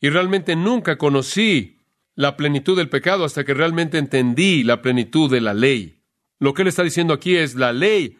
y 0.00 0.10
realmente 0.10 0.56
nunca 0.56 0.98
conocí 0.98 1.78
la 2.14 2.36
plenitud 2.36 2.76
del 2.76 2.88
pecado 2.88 3.24
hasta 3.24 3.44
que 3.44 3.54
realmente 3.54 3.98
entendí 3.98 4.64
la 4.64 4.82
plenitud 4.82 5.30
de 5.30 5.40
la 5.40 5.54
ley. 5.54 6.02
Lo 6.38 6.54
que 6.54 6.62
él 6.62 6.68
está 6.68 6.82
diciendo 6.82 7.14
aquí 7.14 7.36
es 7.36 7.54
la 7.54 7.72
ley. 7.72 8.18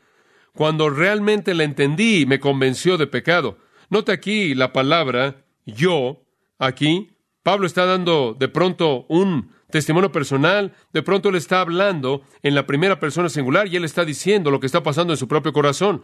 Cuando 0.55 0.90
realmente 0.90 1.55
la 1.55 1.64
entendí, 1.64 2.25
me 2.26 2.40
convenció 2.40 2.97
de 2.97 3.07
pecado. 3.07 3.59
Note 3.90 4.12
aquí 4.12 4.55
la 4.55 4.73
palabra 4.73 5.45
yo, 5.67 6.25
aquí. 6.59 7.11
Pablo 7.49 7.67
está 7.67 7.87
dando 7.87 8.37
de 8.38 8.49
pronto 8.49 9.07
un 9.09 9.52
testimonio 9.71 10.12
personal, 10.12 10.75
de 10.93 11.02
pronto 11.02 11.31
él 11.31 11.37
está 11.37 11.62
hablando 11.62 12.21
en 12.43 12.55
la 12.55 12.67
primera 12.67 13.00
persona 13.00 13.31
singular 13.31 13.69
y 13.69 13.76
él 13.76 13.87
está 13.87 14.05
diciendo 14.05 14.50
lo 14.50 14.61
que 14.61 14.67
está 14.67 14.83
pasando 14.83 15.14
en 15.14 15.17
su 15.17 15.28
propio 15.28 15.55
corazón. 15.55 16.02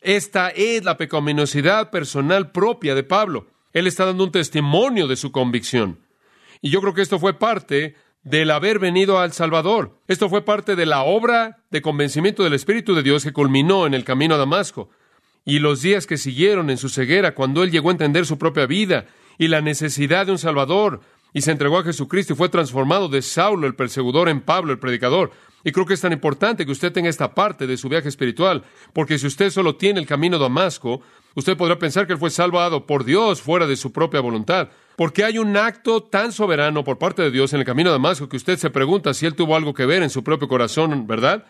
Esta 0.00 0.48
es 0.48 0.82
la 0.84 0.96
pecaminosidad 0.96 1.90
personal 1.90 2.52
propia 2.52 2.94
de 2.94 3.02
Pablo. 3.02 3.48
Él 3.74 3.86
está 3.86 4.06
dando 4.06 4.24
un 4.24 4.32
testimonio 4.32 5.06
de 5.06 5.16
su 5.16 5.30
convicción. 5.30 5.98
Y 6.62 6.70
yo 6.70 6.80
creo 6.80 6.94
que 6.94 7.02
esto 7.02 7.18
fue 7.18 7.38
parte 7.38 7.94
del 8.22 8.50
haber 8.50 8.78
venido 8.78 9.18
al 9.18 9.34
Salvador. 9.34 9.94
Esto 10.06 10.30
fue 10.30 10.46
parte 10.46 10.74
de 10.74 10.86
la 10.86 11.02
obra 11.02 11.64
de 11.68 11.82
convencimiento 11.82 12.44
del 12.44 12.54
Espíritu 12.54 12.94
de 12.94 13.02
Dios 13.02 13.24
que 13.24 13.34
culminó 13.34 13.86
en 13.86 13.92
el 13.92 14.04
camino 14.04 14.36
a 14.36 14.38
Damasco. 14.38 14.88
Y 15.44 15.58
los 15.58 15.82
días 15.82 16.06
que 16.06 16.16
siguieron 16.16 16.70
en 16.70 16.78
su 16.78 16.88
ceguera, 16.88 17.34
cuando 17.34 17.62
él 17.62 17.70
llegó 17.70 17.90
a 17.90 17.92
entender 17.92 18.24
su 18.24 18.38
propia 18.38 18.64
vida 18.64 19.04
y 19.38 19.48
la 19.48 19.60
necesidad 19.60 20.26
de 20.26 20.32
un 20.32 20.38
Salvador, 20.38 21.00
y 21.32 21.42
se 21.42 21.52
entregó 21.52 21.78
a 21.78 21.84
Jesucristo 21.84 22.32
y 22.32 22.36
fue 22.36 22.48
transformado 22.48 23.08
de 23.08 23.22
Saulo 23.22 23.66
el 23.66 23.74
perseguidor 23.74 24.28
en 24.28 24.40
Pablo 24.40 24.72
el 24.72 24.78
predicador. 24.78 25.30
Y 25.64 25.72
creo 25.72 25.86
que 25.86 25.94
es 25.94 26.00
tan 26.00 26.12
importante 26.12 26.64
que 26.64 26.72
usted 26.72 26.92
tenga 26.92 27.08
esta 27.08 27.34
parte 27.34 27.66
de 27.66 27.76
su 27.76 27.88
viaje 27.88 28.08
espiritual, 28.08 28.64
porque 28.92 29.18
si 29.18 29.26
usted 29.26 29.50
solo 29.50 29.76
tiene 29.76 30.00
el 30.00 30.06
camino 30.06 30.36
a 30.36 30.40
Damasco, 30.40 31.02
usted 31.34 31.56
podrá 31.56 31.78
pensar 31.78 32.06
que 32.06 32.14
él 32.14 32.18
fue 32.18 32.30
salvado 32.30 32.86
por 32.86 33.04
Dios 33.04 33.42
fuera 33.42 33.66
de 33.66 33.76
su 33.76 33.92
propia 33.92 34.20
voluntad, 34.20 34.68
porque 34.96 35.24
hay 35.24 35.38
un 35.38 35.56
acto 35.56 36.02
tan 36.02 36.32
soberano 36.32 36.84
por 36.84 36.98
parte 36.98 37.22
de 37.22 37.30
Dios 37.30 37.52
en 37.52 37.60
el 37.60 37.66
camino 37.66 37.90
a 37.90 37.92
Damasco 37.92 38.28
que 38.28 38.36
usted 38.36 38.56
se 38.56 38.70
pregunta 38.70 39.14
si 39.14 39.26
él 39.26 39.34
tuvo 39.34 39.56
algo 39.56 39.74
que 39.74 39.86
ver 39.86 40.02
en 40.02 40.10
su 40.10 40.24
propio 40.24 40.48
corazón, 40.48 41.06
¿verdad? 41.06 41.44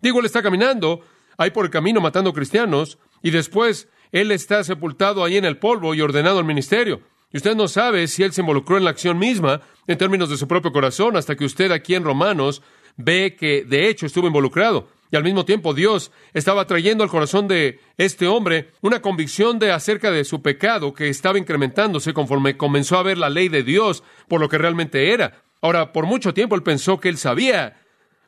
Digo, 0.00 0.20
él 0.20 0.26
está 0.26 0.42
caminando 0.42 1.00
ahí 1.36 1.50
por 1.50 1.64
el 1.64 1.70
camino 1.70 2.00
matando 2.00 2.32
cristianos 2.32 2.98
y 3.22 3.30
después 3.30 3.88
él 4.12 4.30
está 4.30 4.62
sepultado 4.62 5.24
ahí 5.24 5.36
en 5.36 5.44
el 5.44 5.58
polvo 5.58 5.94
y 5.94 6.00
ordenado 6.00 6.38
al 6.38 6.44
ministerio. 6.44 7.00
Y 7.34 7.38
usted 7.38 7.56
no 7.56 7.66
sabe 7.66 8.06
si 8.06 8.22
él 8.22 8.32
se 8.32 8.42
involucró 8.42 8.78
en 8.78 8.84
la 8.84 8.90
acción 8.90 9.18
misma 9.18 9.60
en 9.88 9.98
términos 9.98 10.30
de 10.30 10.36
su 10.36 10.46
propio 10.46 10.70
corazón 10.70 11.16
hasta 11.16 11.34
que 11.34 11.44
usted 11.44 11.72
aquí 11.72 11.96
en 11.96 12.04
Romanos 12.04 12.62
ve 12.96 13.34
que 13.36 13.64
de 13.64 13.88
hecho 13.88 14.06
estuvo 14.06 14.28
involucrado. 14.28 14.86
Y 15.10 15.16
al 15.16 15.24
mismo 15.24 15.44
tiempo 15.44 15.74
Dios 15.74 16.12
estaba 16.32 16.68
trayendo 16.68 17.02
al 17.02 17.10
corazón 17.10 17.48
de 17.48 17.80
este 17.98 18.28
hombre 18.28 18.70
una 18.82 19.02
convicción 19.02 19.58
de 19.58 19.72
acerca 19.72 20.12
de 20.12 20.24
su 20.24 20.42
pecado 20.42 20.94
que 20.94 21.08
estaba 21.08 21.36
incrementándose 21.36 22.14
conforme 22.14 22.56
comenzó 22.56 22.98
a 22.98 23.02
ver 23.02 23.18
la 23.18 23.30
ley 23.30 23.48
de 23.48 23.64
Dios 23.64 24.04
por 24.28 24.40
lo 24.40 24.48
que 24.48 24.58
realmente 24.58 25.12
era. 25.12 25.42
Ahora, 25.60 25.92
por 25.92 26.06
mucho 26.06 26.34
tiempo 26.34 26.54
él 26.54 26.62
pensó 26.62 27.00
que 27.00 27.08
él 27.08 27.18
sabía 27.18 27.80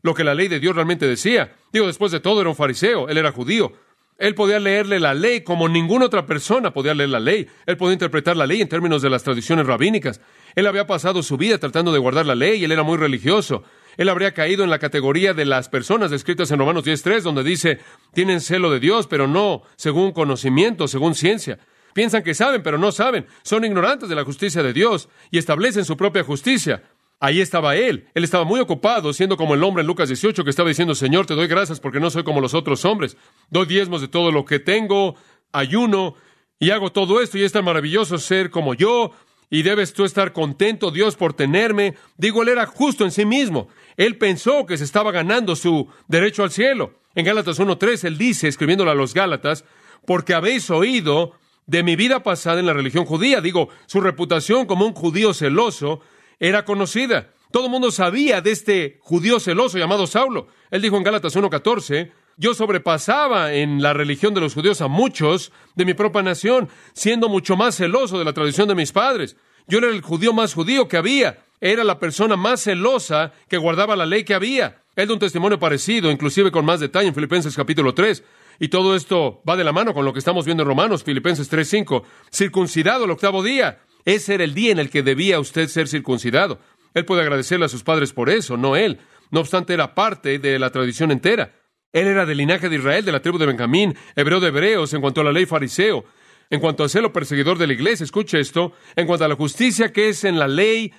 lo 0.03 0.15
que 0.15 0.25
la 0.25 0.35
ley 0.35 0.49
de 0.49 0.59
Dios 0.59 0.75
realmente 0.75 1.07
decía. 1.07 1.55
Digo, 1.73 1.87
después 1.87 2.11
de 2.11 2.19
todo 2.19 2.41
era 2.41 2.51
un 2.51 2.57
fariseo, 2.57 3.09
él 3.09 3.19
era 3.19 3.31
judío. 3.31 3.73
Él 4.19 4.35
podía 4.35 4.59
leerle 4.59 4.99
la 4.99 5.13
ley 5.13 5.43
como 5.43 5.69
ninguna 5.69 6.07
otra 6.07 6.25
persona 6.25 6.73
podía 6.73 6.95
leer 6.95 7.11
la 7.11 7.21
ley. 7.21 7.47
Él 7.67 7.77
podía 7.77 7.93
interpretar 7.93 8.37
la 8.37 8.47
ley 8.47 8.63
en 8.63 8.69
términos 8.69 9.03
de 9.03 9.11
las 9.11 9.23
tradiciones 9.23 9.67
rabínicas. 9.67 10.21
Él 10.55 10.67
había 10.67 10.87
pasado 10.87 11.23
su 11.23 11.37
vida 11.37 11.59
tratando 11.59 11.93
de 11.93 11.99
guardar 11.99 12.25
la 12.25 12.35
ley 12.35 12.61
y 12.61 12.65
él 12.65 12.73
era 12.73 12.83
muy 12.83 12.97
religioso. 12.97 13.63
Él 13.99 14.09
habría 14.09 14.33
caído 14.33 14.65
en 14.65 14.71
la 14.71 14.79
categoría 14.79 15.35
de 15.35 15.45
las 15.45 15.69
personas 15.69 16.11
descritas 16.11 16.51
en 16.51 16.59
Romanos 16.59 16.85
10.3, 16.85 17.23
donde 17.23 17.43
dice, 17.43 17.79
tienen 18.13 18.41
celo 18.41 18.71
de 18.71 18.81
Dios, 18.81 19.07
pero 19.07 19.27
no 19.27 19.63
según 19.77 20.13
conocimiento, 20.13 20.89
según 20.89 21.15
ciencia. 21.15 21.59
Piensan 21.93 22.23
que 22.23 22.35
saben, 22.35 22.63
pero 22.63 22.77
no 22.77 22.93
saben. 22.93 23.27
Son 23.43 23.65
ignorantes 23.65 24.09
de 24.09 24.15
la 24.15 24.25
justicia 24.25 24.63
de 24.63 24.75
Dios 24.75 25.09
y 25.31 25.39
establecen 25.39 25.85
su 25.85 25.97
propia 25.97 26.25
justicia. 26.25 26.83
Ahí 27.19 27.41
estaba 27.41 27.77
él. 27.77 28.09
Él 28.15 28.25
estaba 28.25 28.45
muy 28.45 28.61
ocupado, 28.61 29.13
siendo 29.13 29.37
como 29.37 29.55
el 29.55 29.65
hombre 29.65 29.81
en 29.81 29.87
Lucas 29.87 30.09
18 30.09 30.45
que 30.45 30.51
estaba 30.51 30.69
diciendo, 30.69 30.95
Señor, 30.95 31.27
te 31.27 31.35
doy 31.35 31.47
gracias 31.47 31.81
porque 31.81 32.01
no 32.01 32.11
soy 32.11 32.25
como 32.25 32.41
los 32.41 32.55
otros 32.55 32.85
hombres. 32.85 33.17
Doy 33.51 33.67
diezmos 33.67 34.03
de 34.03 34.09
todo 34.09 34.31
lo 34.31 34.45
que 34.45 34.59
tengo, 34.59 35.17
ayuno 35.53 36.15
y 36.59 36.71
hago 36.71 36.93
todo 36.93 37.23
esto 37.23 37.39
y 37.39 37.45
es 37.45 37.53
tan 37.53 37.65
maravilloso 37.65 38.19
ser 38.19 38.51
como 38.51 38.75
yo. 38.75 39.13
Y 39.49 39.63
debes 39.63 39.95
tú 39.95 40.05
estar 40.05 40.33
contento, 40.33 40.91
Dios, 40.91 41.17
por 41.17 41.33
tenerme. 41.33 41.95
Digo, 42.19 42.43
él 42.43 42.49
era 42.49 42.67
justo 42.67 43.05
en 43.05 43.13
sí 43.13 43.25
mismo. 43.25 43.69
Él 43.97 44.19
pensó 44.19 44.67
que 44.67 44.77
se 44.77 44.85
estaba 44.85 45.13
ganando 45.13 45.57
su 45.57 45.89
derecho 46.09 46.43
al 46.43 46.51
cielo. 46.51 47.01
En 47.15 47.25
Gálatas 47.25 47.59
1.3 47.59 48.05
él 48.05 48.19
dice, 48.19 48.49
escribiéndole 48.49 48.91
a 48.91 48.95
los 48.95 49.15
Gálatas, 49.15 49.65
porque 50.05 50.35
habéis 50.35 50.69
oído 50.69 51.33
de 51.67 51.83
mi 51.83 51.97
vida 51.97 52.23
pasada 52.23 52.61
en 52.61 52.67
la 52.67 52.73
religión 52.73 53.07
judía. 53.07 53.41
Digo, 53.41 53.69
su 53.87 54.01
reputación 54.01 54.67
como 54.67 54.85
un 54.85 54.93
judío 54.93 55.33
celoso 55.33 56.01
era 56.41 56.65
conocida. 56.65 57.33
Todo 57.51 57.67
el 57.67 57.71
mundo 57.71 57.91
sabía 57.91 58.41
de 58.41 58.51
este 58.51 58.99
judío 59.01 59.41
celoso 59.41 59.79
llamado 59.79 60.07
Saulo. 60.07 60.49
Él 60.71 60.83
dijo 60.83 60.97
en 60.97 61.05
Gálatas 61.05 61.37
1.14, 61.37 62.11
yo 62.37 62.55
sobrepasaba 62.55 63.55
en 63.55 63.81
la 63.81 63.95
religión 63.95 64.35
de 64.35 64.41
los 64.41 64.53
judíos 64.53 64.81
a 64.83 64.89
muchos 64.89 65.53
de 65.75 65.85
mi 65.87 65.95
propia 65.95 66.23
nación, 66.23 66.69
siendo 66.93 67.29
mucho 67.29 67.57
más 67.57 67.77
celoso 67.77 68.19
de 68.19 68.25
la 68.25 68.35
tradición 68.35 68.69
de 68.69 68.75
mis 68.75 68.93
padres. 68.93 69.37
Yo 69.69 69.79
era 69.79 69.89
el 69.89 70.03
judío 70.03 70.33
más 70.33 70.53
judío 70.53 70.87
que 70.87 70.99
había. 70.99 71.39
Era 71.61 71.83
la 71.85 71.99
persona 71.99 72.37
más 72.37 72.63
celosa 72.63 73.33
que 73.49 73.57
guardaba 73.57 73.97
la 73.97 74.05
ley 74.05 74.25
que 74.25 74.35
había. 74.35 74.83
Él 74.95 75.09
da 75.09 75.15
un 75.15 75.21
testimonio 75.21 75.59
parecido, 75.59 76.11
inclusive 76.11 76.51
con 76.51 76.65
más 76.65 76.81
detalle 76.81 77.09
en 77.09 77.15
Filipenses 77.15 77.57
capítulo 77.57 77.95
3. 77.95 78.23
Y 78.59 78.69
todo 78.69 78.95
esto 78.97 79.43
va 79.49 79.57
de 79.57 79.65
la 79.65 79.73
mano 79.73 79.95
con 79.95 80.05
lo 80.05 80.13
que 80.13 80.19
estamos 80.19 80.45
viendo 80.45 80.63
en 80.63 80.69
Romanos, 80.69 81.05
Filipenses 81.05 81.51
3.5. 81.51 82.03
Circuncidado 82.31 83.05
el 83.05 83.11
octavo 83.11 83.43
día. 83.43 83.81
Ese 84.07 84.35
era 84.35 84.45
el 84.45 84.55
día 84.55 84.71
en 84.73 84.79
el 84.79 84.89
que 84.89 85.03
debía 85.03 85.41
usted 85.41 85.69
ser 85.69 85.89
circuncidado. 85.89 86.61
Él 86.95 87.05
puede 87.05 87.23
agradecerle 87.23 87.67
a 87.67 87.69
sus 87.69 87.83
padres 87.83 88.13
por 88.13 88.31
eso, 88.31 88.57
no 88.57 88.77
él. 88.77 89.01
No 89.31 89.41
obstante, 89.41 89.75
era 89.75 89.95
parte 89.95 90.39
de 90.39 90.59
la 90.59 90.71
tradición 90.71 91.11
entera. 91.11 91.53
Él 91.93 92.07
era 92.07 92.25
del 92.25 92.39
linaje 92.39 92.69
de 92.69 92.77
Israel, 92.77 93.05
de 93.05 93.11
la 93.11 93.21
tribu 93.21 93.37
de 93.37 93.47
Benjamín, 93.47 93.97
hebreo 94.15 94.39
de 94.39 94.49
hebreos, 94.49 94.95
en 94.95 95.01
cuanto 95.01 95.21
a 95.21 95.25
la 95.25 95.33
ley 95.33 95.45
fariseo, 95.45 96.05
en 96.51 96.61
cuanto 96.61 96.85
a 96.85 96.89
celo 96.89 97.13
perseguidor 97.13 97.59
de 97.59 97.67
la 97.67 97.73
iglesia, 97.73 98.05
escuche 98.05 98.39
esto, 98.39 98.73
en 98.95 99.07
cuanto 99.09 99.25
a 99.25 99.29
la 99.29 99.35
justicia 99.35 99.93
que 99.93 100.09
es 100.09 100.23
en 100.23 100.39
la 100.39 100.47
ley 100.47 100.93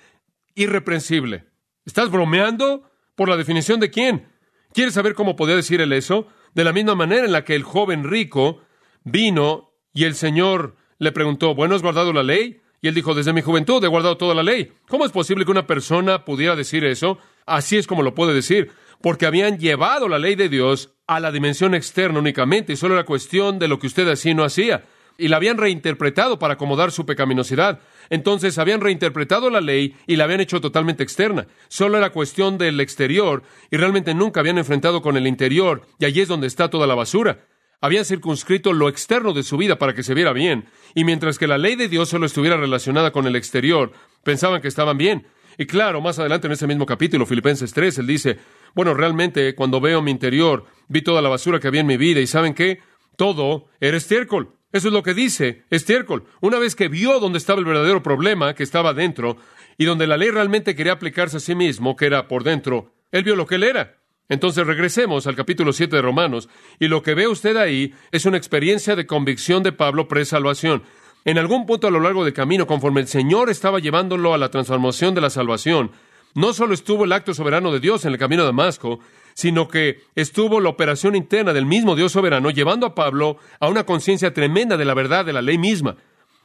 irreprensible. 0.53 1.45
¿Estás 1.85 2.11
bromeando? 2.11 2.91
¿Por 3.15 3.29
la 3.29 3.37
definición 3.37 3.79
de 3.79 3.89
quién? 3.89 4.27
¿Quieres 4.73 4.93
saber 4.93 5.13
cómo 5.13 5.37
podía 5.37 5.55
decir 5.55 5.79
él 5.79 5.93
eso? 5.93 6.27
De 6.53 6.65
la 6.65 6.73
misma 6.73 6.95
manera 6.95 7.25
en 7.25 7.31
la 7.31 7.45
que 7.45 7.55
el 7.55 7.63
joven 7.63 8.03
rico 8.03 8.61
vino 9.05 9.71
y 9.93 10.03
el 10.03 10.15
Señor 10.15 10.75
le 10.99 11.13
preguntó, 11.13 11.55
¿bueno 11.55 11.75
has 11.75 11.81
guardado 11.81 12.11
la 12.11 12.23
ley? 12.23 12.59
Y 12.81 12.87
él 12.87 12.93
dijo, 12.93 13.15
desde 13.15 13.33
mi 13.33 13.41
juventud 13.41 13.83
he 13.83 13.87
guardado 13.87 14.17
toda 14.17 14.35
la 14.35 14.43
ley. 14.43 14.71
¿Cómo 14.87 15.05
es 15.05 15.11
posible 15.11 15.45
que 15.45 15.51
una 15.51 15.65
persona 15.65 16.25
pudiera 16.25 16.55
decir 16.55 16.85
eso? 16.85 17.17
Así 17.45 17.77
es 17.77 17.87
como 17.87 18.03
lo 18.03 18.13
puede 18.13 18.33
decir, 18.33 18.71
porque 19.01 19.25
habían 19.25 19.57
llevado 19.57 20.07
la 20.07 20.19
ley 20.19 20.35
de 20.35 20.49
Dios 20.49 20.93
a 21.07 21.19
la 21.19 21.31
dimensión 21.31 21.73
externa 21.73 22.19
únicamente, 22.19 22.73
y 22.73 22.75
solo 22.75 22.93
era 22.93 23.05
cuestión 23.05 23.57
de 23.57 23.67
lo 23.67 23.79
que 23.79 23.87
usted 23.87 24.07
así 24.09 24.33
no 24.33 24.43
hacía. 24.43 24.83
Y 25.17 25.29
la 25.29 25.37
habían 25.37 25.57
reinterpretado 25.57 26.37
para 26.37 26.53
acomodar 26.53 26.91
su 26.91 27.07
pecaminosidad. 27.07 27.79
Entonces 28.11 28.59
habían 28.59 28.81
reinterpretado 28.81 29.49
la 29.49 29.61
ley 29.61 29.95
y 30.05 30.15
la 30.15 30.25
habían 30.25 30.41
hecho 30.41 30.61
totalmente 30.61 31.01
externa. 31.01 31.47
Solo 31.69 31.97
era 31.97 32.11
cuestión 32.11 32.59
del 32.59 32.79
exterior 32.79 33.41
y 33.71 33.77
realmente 33.77 34.13
nunca 34.13 34.41
habían 34.41 34.59
enfrentado 34.59 35.01
con 35.01 35.17
el 35.17 35.25
interior, 35.25 35.81
y 35.97 36.05
allí 36.05 36.21
es 36.21 36.27
donde 36.27 36.45
está 36.45 36.69
toda 36.69 36.85
la 36.85 36.93
basura. 36.93 37.39
Habían 37.79 38.05
circunscrito 38.05 38.73
lo 38.73 38.89
externo 38.89 39.33
de 39.33 39.43
su 39.43 39.55
vida 39.55 39.77
para 39.77 39.93
que 39.93 40.01
se 40.01 40.15
viera 40.15 40.33
bien, 40.33 40.65
y 40.95 41.03
mientras 41.03 41.37
que 41.37 41.45
la 41.45 41.59
ley 41.59 41.75
de 41.75 41.87
Dios 41.87 42.09
solo 42.09 42.25
estuviera 42.25 42.57
relacionada 42.57 43.11
con 43.11 43.27
el 43.27 43.35
exterior, 43.35 43.91
pensaban 44.23 44.61
que 44.61 44.67
estaban 44.67 44.97
bien. 44.97 45.27
Y 45.59 45.67
claro, 45.67 46.01
más 46.01 46.17
adelante 46.17 46.47
en 46.47 46.53
ese 46.53 46.65
mismo 46.65 46.87
capítulo, 46.87 47.27
Filipenses 47.27 47.73
3, 47.73 47.99
él 47.99 48.07
dice, 48.07 48.39
bueno, 48.73 48.95
realmente 48.95 49.53
cuando 49.53 49.79
veo 49.79 50.01
mi 50.01 50.09
interior, 50.09 50.65
vi 50.87 51.03
toda 51.03 51.21
la 51.21 51.29
basura 51.29 51.59
que 51.59 51.67
había 51.67 51.81
en 51.81 51.87
mi 51.87 51.97
vida, 51.97 52.19
y 52.19 52.25
¿saben 52.25 52.55
qué? 52.55 52.79
Todo 53.15 53.67
era 53.79 53.97
estiércol. 53.97 54.53
Eso 54.71 54.87
es 54.87 54.93
lo 54.93 55.03
que 55.03 55.13
dice 55.13 55.63
estiércol. 55.69 56.25
Una 56.41 56.57
vez 56.59 56.75
que 56.75 56.87
vio 56.87 57.19
dónde 57.19 57.37
estaba 57.37 57.59
el 57.59 57.65
verdadero 57.65 58.01
problema 58.01 58.55
que 58.55 58.63
estaba 58.63 58.93
dentro, 58.95 59.37
y 59.77 59.85
donde 59.85 60.07
la 60.07 60.17
ley 60.17 60.31
realmente 60.31 60.75
quería 60.75 60.93
aplicarse 60.93 61.37
a 61.37 61.41
sí 61.41 61.53
mismo, 61.53 61.95
que 61.95 62.07
era 62.07 62.27
por 62.27 62.43
dentro, 62.43 62.93
él 63.11 63.23
vio 63.23 63.35
lo 63.35 63.45
que 63.45 63.55
él 63.55 63.63
era. 63.63 63.97
Entonces 64.29 64.67
regresemos 64.67 65.25
al 65.25 65.35
capítulo 65.35 65.71
7 65.71 65.95
de 65.95 66.01
Romanos, 66.01 66.49
y 66.79 66.87
lo 66.87 67.01
que 67.01 67.13
ve 67.13 67.27
usted 67.27 67.55
ahí 67.55 67.93
es 68.11 68.25
una 68.25 68.37
experiencia 68.37 68.95
de 68.95 69.07
convicción 69.07 69.63
de 69.63 69.71
Pablo 69.71 70.07
pre-salvación. 70.07 70.83
En 71.23 71.37
algún 71.37 71.65
punto 71.65 71.87
a 71.87 71.91
lo 71.91 71.99
largo 71.99 72.25
del 72.25 72.33
camino, 72.33 72.67
conforme 72.67 73.01
el 73.01 73.07
Señor 73.07 73.49
estaba 73.49 73.79
llevándolo 73.79 74.33
a 74.33 74.37
la 74.37 74.49
transformación 74.49 75.15
de 75.15 75.21
la 75.21 75.29
salvación, 75.29 75.91
no 76.35 76.53
solo 76.53 76.73
estuvo 76.73 77.05
el 77.05 77.13
acto 77.13 77.33
soberano 77.33 77.71
de 77.71 77.79
Dios 77.79 78.05
en 78.05 78.11
el 78.11 78.19
camino 78.19 78.43
de 78.43 78.47
Damasco, 78.47 78.99
sino 79.33 79.67
que 79.67 80.01
estuvo 80.15 80.59
la 80.59 80.69
operación 80.69 81.15
interna 81.15 81.53
del 81.53 81.65
mismo 81.65 81.95
Dios 81.95 82.11
soberano 82.11 82.49
llevando 82.49 82.85
a 82.85 82.95
Pablo 82.95 83.37
a 83.59 83.69
una 83.69 83.85
conciencia 83.85 84.33
tremenda 84.33 84.77
de 84.77 84.85
la 84.85 84.93
verdad 84.93 85.25
de 85.25 85.33
la 85.33 85.41
ley 85.41 85.57
misma. 85.57 85.95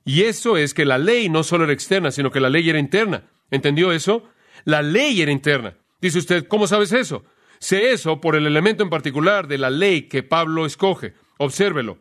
Y 0.04 0.22
eso 0.22 0.56
es 0.56 0.74
que 0.74 0.84
la 0.84 0.98
ley 0.98 1.28
no 1.28 1.42
solo 1.42 1.64
era 1.64 1.72
externa, 1.72 2.10
sino 2.10 2.30
que 2.30 2.40
la 2.40 2.50
ley 2.50 2.68
era 2.68 2.78
interna. 2.78 3.24
¿Entendió 3.50 3.92
eso? 3.92 4.24
La 4.64 4.82
ley 4.82 5.20
era 5.20 5.32
interna. 5.32 5.74
Dice 6.00 6.18
usted, 6.18 6.46
¿cómo 6.48 6.66
sabes 6.66 6.92
eso? 6.92 7.24
Sé 7.62 7.92
eso 7.92 8.20
por 8.20 8.34
el 8.34 8.44
elemento 8.48 8.82
en 8.82 8.90
particular 8.90 9.46
de 9.46 9.56
la 9.56 9.70
ley 9.70 10.08
que 10.08 10.24
Pablo 10.24 10.66
escoge. 10.66 11.14
Obsérvelo. 11.38 12.00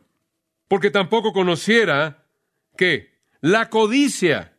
Porque 0.67 0.89
tampoco 0.89 1.33
conociera 1.33 2.25
que 2.75 3.19
la 3.41 3.69
codicia, 3.69 4.57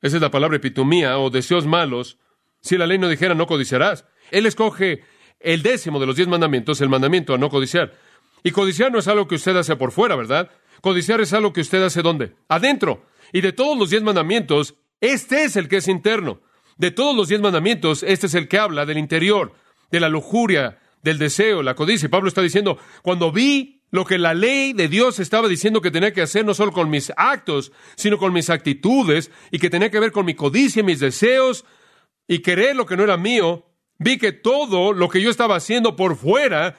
esa 0.00 0.16
es 0.16 0.22
la 0.22 0.30
palabra 0.30 0.58
epitomía 0.58 1.18
o 1.18 1.30
deseos 1.30 1.66
malos, 1.66 2.18
si 2.60 2.78
la 2.78 2.86
ley 2.86 2.98
no 2.98 3.08
dijera 3.08 3.34
no 3.34 3.48
codiciarás. 3.48 4.06
Él 4.30 4.46
escoge 4.46 5.02
el 5.40 5.62
décimo 5.62 5.98
de 5.98 6.06
los 6.06 6.14
diez 6.14 6.28
mandamientos, 6.28 6.80
el 6.80 6.88
mandamiento 6.88 7.34
a 7.34 7.38
no 7.38 7.50
codiciar. 7.50 7.92
Y 8.44 8.52
codiciar 8.52 8.92
no 8.92 9.00
es 9.00 9.08
algo 9.08 9.26
que 9.26 9.34
usted 9.34 9.56
hace 9.56 9.74
por 9.74 9.90
fuera, 9.90 10.14
¿verdad? 10.14 10.52
Codiciar 10.80 11.20
es 11.20 11.32
algo 11.32 11.52
que 11.52 11.62
usted 11.62 11.82
hace 11.82 12.00
¿dónde? 12.00 12.36
Adentro. 12.46 13.06
Y 13.32 13.40
de 13.40 13.52
todos 13.52 13.76
los 13.76 13.90
diez 13.90 14.04
mandamientos, 14.04 14.76
este 15.00 15.42
es 15.42 15.56
el 15.56 15.66
que 15.66 15.78
es 15.78 15.88
interno. 15.88 16.42
De 16.76 16.92
todos 16.92 17.16
los 17.16 17.26
diez 17.26 17.40
mandamientos, 17.40 18.04
este 18.04 18.28
es 18.28 18.34
el 18.34 18.46
que 18.46 18.60
habla 18.60 18.86
del 18.86 18.98
interior 18.98 19.63
de 19.94 20.00
la 20.00 20.08
lujuria, 20.08 20.78
del 21.02 21.18
deseo, 21.18 21.62
la 21.62 21.74
codicia. 21.74 22.08
Pablo 22.08 22.28
está 22.28 22.42
diciendo, 22.42 22.78
cuando 23.02 23.30
vi 23.30 23.82
lo 23.90 24.04
que 24.04 24.18
la 24.18 24.34
ley 24.34 24.72
de 24.72 24.88
Dios 24.88 25.20
estaba 25.20 25.46
diciendo 25.46 25.80
que 25.80 25.90
tenía 25.90 26.12
que 26.12 26.22
hacer, 26.22 26.44
no 26.44 26.52
solo 26.52 26.72
con 26.72 26.90
mis 26.90 27.12
actos, 27.16 27.70
sino 27.94 28.18
con 28.18 28.32
mis 28.32 28.50
actitudes, 28.50 29.30
y 29.52 29.58
que 29.58 29.70
tenía 29.70 29.90
que 29.90 30.00
ver 30.00 30.10
con 30.10 30.26
mi 30.26 30.34
codicia, 30.34 30.82
mis 30.82 30.98
deseos, 30.98 31.64
y 32.26 32.40
querer 32.40 32.74
lo 32.74 32.86
que 32.86 32.96
no 32.96 33.04
era 33.04 33.16
mío, 33.16 33.66
vi 33.98 34.18
que 34.18 34.32
todo 34.32 34.92
lo 34.92 35.08
que 35.08 35.20
yo 35.22 35.30
estaba 35.30 35.56
haciendo 35.56 35.94
por 35.94 36.16
fuera 36.16 36.76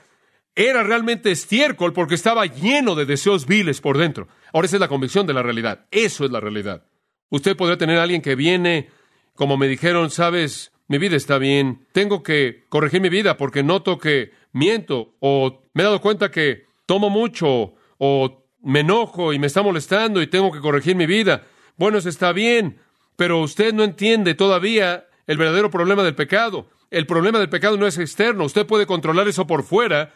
era 0.56 0.84
realmente 0.84 1.32
estiércol 1.32 1.94
porque 1.94 2.16
estaba 2.16 2.46
lleno 2.46 2.96
de 2.96 3.06
deseos 3.06 3.46
viles 3.46 3.82
por 3.82 3.98
dentro. 3.98 4.28
Ahora 4.54 4.66
esa 4.66 4.78
es 4.78 4.82
la 4.82 4.88
convicción 4.88 5.28
de 5.28 5.34
la 5.34 5.44
realidad. 5.44 5.86
Eso 5.92 6.26
es 6.26 6.32
la 6.32 6.40
realidad. 6.40 6.86
Usted 7.30 7.56
podría 7.56 7.78
tener 7.78 7.98
a 7.98 8.04
alguien 8.04 8.22
que 8.22 8.36
viene, 8.36 8.90
como 9.36 9.58
me 9.58 9.68
dijeron, 9.68 10.10
sabes, 10.10 10.72
mi 10.88 10.98
vida 10.98 11.16
está 11.16 11.38
bien, 11.38 11.86
tengo 11.92 12.22
que 12.24 12.66
corregir 12.70 13.02
mi 13.02 13.10
vida 13.10 13.38
porque 13.38 13.64
noto 13.64 13.98
que 13.98 14.32
miento 14.52 15.14
o 15.20 15.64
me 15.74 15.84
he 15.84 15.86
dado 15.86 16.02
cuenta 16.02 16.32
que 16.32 16.66
tomo 16.86 17.10
mucho 17.10 17.74
o 17.98 18.44
me 18.62 18.82
enojo 18.82 19.34
y 19.34 19.40
me 19.40 19.48
está 19.48 19.62
molestando 19.62 20.22
y 20.22 20.28
tengo 20.28 20.52
que 20.52 20.60
corregir 20.60 20.96
mi 20.96 21.06
vida. 21.06 21.44
Bueno, 21.78 21.98
eso 21.98 22.10
está 22.10 22.32
bien, 22.32 22.80
pero 23.16 23.42
usted 23.42 23.74
no 23.74 23.84
entiende 23.84 24.36
todavía 24.36 25.06
el 25.28 25.38
verdadero 25.38 25.70
problema 25.70 26.04
del 26.04 26.16
pecado. 26.16 26.68
El 26.92 27.08
problema 27.08 27.40
del 27.40 27.50
pecado 27.50 27.78
no 27.78 27.88
es 27.88 27.98
externo, 27.98 28.46
usted 28.46 28.66
puede 28.66 28.86
controlar 28.86 29.28
eso 29.28 29.48
por 29.48 29.64
fuera 29.64 30.14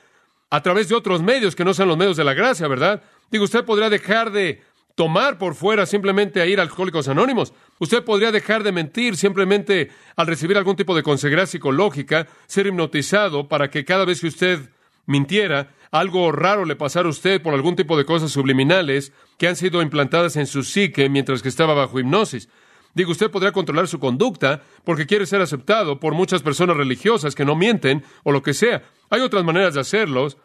a 0.52 0.62
través 0.62 0.90
de 0.90 0.96
otros 0.96 1.22
medios 1.22 1.56
que 1.56 1.66
no 1.66 1.74
sean 1.74 1.90
los 1.90 1.98
medios 1.98 2.18
de 2.18 2.24
la 2.24 2.34
gracia, 2.34 2.68
¿verdad? 2.68 3.04
Digo, 3.30 3.44
usted 3.44 3.66
podría 3.66 3.90
dejar 3.90 4.32
de 4.32 4.62
tomar 5.00 5.38
por 5.38 5.56
fuera 5.56 5.86
simplemente 5.86 6.42
a 6.42 6.46
ir 6.46 6.60
a 6.60 6.64
Alcohólicos 6.64 7.08
Anónimos. 7.08 7.54
Usted 7.80 8.04
podría 8.04 8.34
dejar 8.34 8.64
de 8.64 8.74
mentir 8.74 9.16
simplemente 9.16 9.92
al 10.18 10.28
recibir 10.28 10.58
algún 10.58 10.76
tipo 10.76 10.94
de 10.94 11.04
consejería 11.04 11.46
psicológica, 11.46 12.28
ser 12.48 12.68
hipnotizado 12.68 13.48
para 13.48 13.70
que 13.70 13.86
cada 13.86 14.04
vez 14.04 14.20
que 14.20 14.28
usted 14.28 14.60
mintiera, 15.06 15.72
algo 15.90 16.34
raro 16.34 16.66
le 16.66 16.76
pasara 16.76 17.08
a 17.08 17.12
usted 17.12 17.42
por 17.42 17.54
algún 17.54 17.78
tipo 17.78 17.98
de 17.98 18.04
cosas 18.04 18.32
subliminales 18.32 19.14
que 19.38 19.48
han 19.48 19.56
sido 19.56 19.82
implantadas 19.82 20.36
en 20.36 20.48
su 20.48 20.64
psique 20.64 21.08
mientras 21.08 21.42
que 21.42 21.48
estaba 21.48 21.74
bajo 21.74 21.98
hipnosis. 21.98 22.50
Digo, 22.94 23.14
usted 23.14 23.32
podría 23.32 23.54
controlar 23.54 23.88
su 23.88 24.00
conducta 24.00 24.64
porque 24.84 25.06
quiere 25.06 25.26
ser 25.26 25.40
aceptado 25.40 26.02
por 26.02 26.14
muchas 26.14 26.42
personas 26.42 26.76
religiosas 26.76 27.36
que 27.36 27.46
no 27.46 27.56
mienten 27.56 28.04
o 28.24 28.34
lo 28.34 28.44
que 28.44 28.54
sea. 28.54 28.84
Hay 29.10 29.22
otras 29.22 29.46
maneras 29.46 29.76
de 29.76 29.80
hacerlos, 29.80 30.36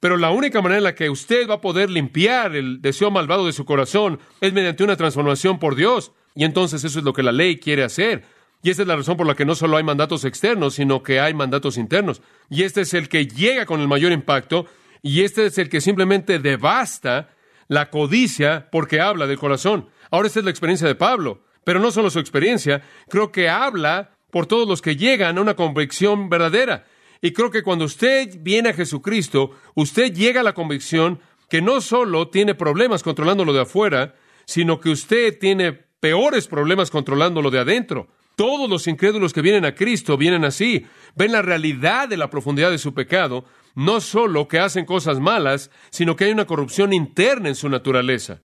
pero 0.00 0.16
la 0.16 0.30
única 0.30 0.60
manera 0.60 0.78
en 0.78 0.84
la 0.84 0.94
que 0.94 1.10
usted 1.10 1.48
va 1.48 1.54
a 1.54 1.60
poder 1.60 1.90
limpiar 1.90 2.54
el 2.54 2.80
deseo 2.82 3.10
malvado 3.10 3.46
de 3.46 3.52
su 3.52 3.64
corazón 3.64 4.18
es 4.40 4.52
mediante 4.52 4.84
una 4.84 4.96
transformación 4.96 5.58
por 5.58 5.76
Dios. 5.76 6.12
Y 6.34 6.44
entonces 6.44 6.84
eso 6.84 6.98
es 6.98 7.04
lo 7.04 7.12
que 7.12 7.22
la 7.22 7.32
ley 7.32 7.58
quiere 7.58 7.84
hacer. 7.84 8.24
Y 8.62 8.70
esta 8.70 8.82
es 8.82 8.88
la 8.88 8.96
razón 8.96 9.16
por 9.16 9.26
la 9.26 9.34
que 9.34 9.44
no 9.44 9.54
solo 9.54 9.76
hay 9.76 9.84
mandatos 9.84 10.24
externos, 10.24 10.74
sino 10.74 11.02
que 11.02 11.20
hay 11.20 11.34
mandatos 11.34 11.76
internos. 11.76 12.22
Y 12.48 12.62
este 12.62 12.80
es 12.80 12.94
el 12.94 13.08
que 13.08 13.26
llega 13.26 13.66
con 13.66 13.80
el 13.80 13.88
mayor 13.88 14.10
impacto, 14.10 14.66
y 15.02 15.22
este 15.22 15.44
es 15.44 15.58
el 15.58 15.68
que 15.68 15.82
simplemente 15.82 16.38
devasta 16.38 17.28
la 17.68 17.90
codicia 17.90 18.68
porque 18.72 19.02
habla 19.02 19.26
del 19.26 19.38
corazón. 19.38 19.90
Ahora 20.10 20.28
esta 20.28 20.38
es 20.38 20.46
la 20.46 20.50
experiencia 20.50 20.88
de 20.88 20.94
Pablo, 20.94 21.42
pero 21.62 21.78
no 21.78 21.90
solo 21.90 22.08
su 22.08 22.18
experiencia, 22.18 22.82
creo 23.10 23.30
que 23.30 23.50
habla 23.50 24.16
por 24.30 24.46
todos 24.46 24.66
los 24.66 24.80
que 24.80 24.96
llegan 24.96 25.36
a 25.36 25.42
una 25.42 25.54
convicción 25.56 26.30
verdadera. 26.30 26.86
Y 27.24 27.32
creo 27.32 27.50
que 27.50 27.62
cuando 27.62 27.86
usted 27.86 28.36
viene 28.42 28.68
a 28.68 28.74
Jesucristo, 28.74 29.52
usted 29.74 30.12
llega 30.12 30.40
a 30.40 30.44
la 30.44 30.52
convicción 30.52 31.20
que 31.48 31.62
no 31.62 31.80
solo 31.80 32.28
tiene 32.28 32.54
problemas 32.54 33.02
controlando 33.02 33.46
lo 33.46 33.54
de 33.54 33.62
afuera, 33.62 34.14
sino 34.44 34.78
que 34.78 34.90
usted 34.90 35.38
tiene 35.38 35.72
peores 35.72 36.48
problemas 36.48 36.90
controlando 36.90 37.40
lo 37.40 37.50
de 37.50 37.60
adentro. 37.60 38.08
Todos 38.36 38.68
los 38.68 38.86
incrédulos 38.88 39.32
que 39.32 39.40
vienen 39.40 39.64
a 39.64 39.74
Cristo 39.74 40.18
vienen 40.18 40.44
así, 40.44 40.84
ven 41.16 41.32
la 41.32 41.40
realidad 41.40 42.10
de 42.10 42.18
la 42.18 42.28
profundidad 42.28 42.70
de 42.70 42.76
su 42.76 42.92
pecado, 42.92 43.46
no 43.74 44.02
solo 44.02 44.46
que 44.46 44.58
hacen 44.58 44.84
cosas 44.84 45.18
malas, 45.18 45.70
sino 45.88 46.16
que 46.16 46.24
hay 46.24 46.30
una 46.30 46.44
corrupción 46.44 46.92
interna 46.92 47.48
en 47.48 47.54
su 47.54 47.70
naturaleza. 47.70 48.42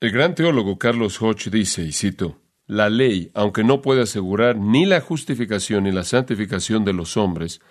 El 0.00 0.12
gran 0.12 0.34
teólogo 0.34 0.78
Carlos 0.78 1.22
Hodge 1.22 1.48
dice, 1.48 1.80
y 1.80 1.92
cito, 1.92 2.42
La 2.66 2.90
ley, 2.90 3.30
aunque 3.32 3.64
no 3.64 3.80
puede 3.80 4.02
asegurar 4.02 4.58
ni 4.58 4.84
la 4.84 5.00
justificación 5.00 5.84
ni 5.84 5.90
la 5.90 6.04
santificación 6.04 6.84
de 6.84 6.92
los 6.92 7.16
hombres, 7.16 7.62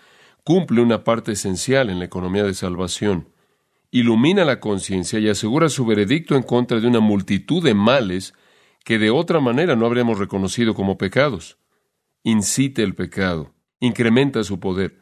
cumple 0.43 0.81
una 0.81 1.03
parte 1.03 1.33
esencial 1.33 1.89
en 1.89 1.99
la 1.99 2.05
economía 2.05 2.43
de 2.43 2.53
salvación. 2.53 3.29
Ilumina 3.91 4.43
la 4.43 4.59
conciencia 4.59 5.19
y 5.19 5.29
asegura 5.29 5.69
su 5.69 5.85
veredicto 5.85 6.35
en 6.35 6.43
contra 6.43 6.79
de 6.79 6.87
una 6.87 6.99
multitud 6.99 7.63
de 7.63 7.73
males 7.73 8.33
que 8.83 8.99
de 8.99 9.09
otra 9.09 9.39
manera 9.39 9.75
no 9.75 9.85
habríamos 9.85 10.19
reconocido 10.19 10.73
como 10.73 10.97
pecados. 10.97 11.57
Incite 12.23 12.83
el 12.83 12.95
pecado, 12.95 13.53
incrementa 13.79 14.43
su 14.43 14.59
poder, 14.59 15.01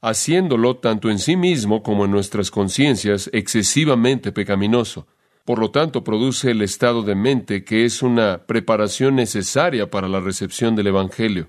haciéndolo 0.00 0.78
tanto 0.78 1.10
en 1.10 1.18
sí 1.18 1.36
mismo 1.36 1.82
como 1.82 2.04
en 2.04 2.10
nuestras 2.10 2.50
conciencias 2.50 3.30
excesivamente 3.32 4.32
pecaminoso. 4.32 5.06
Por 5.44 5.58
lo 5.58 5.70
tanto, 5.70 6.04
produce 6.04 6.50
el 6.50 6.62
estado 6.62 7.02
de 7.02 7.14
mente 7.14 7.64
que 7.64 7.84
es 7.84 8.02
una 8.02 8.46
preparación 8.46 9.16
necesaria 9.16 9.90
para 9.90 10.08
la 10.08 10.20
recepción 10.20 10.76
del 10.76 10.88
Evangelio. 10.88 11.48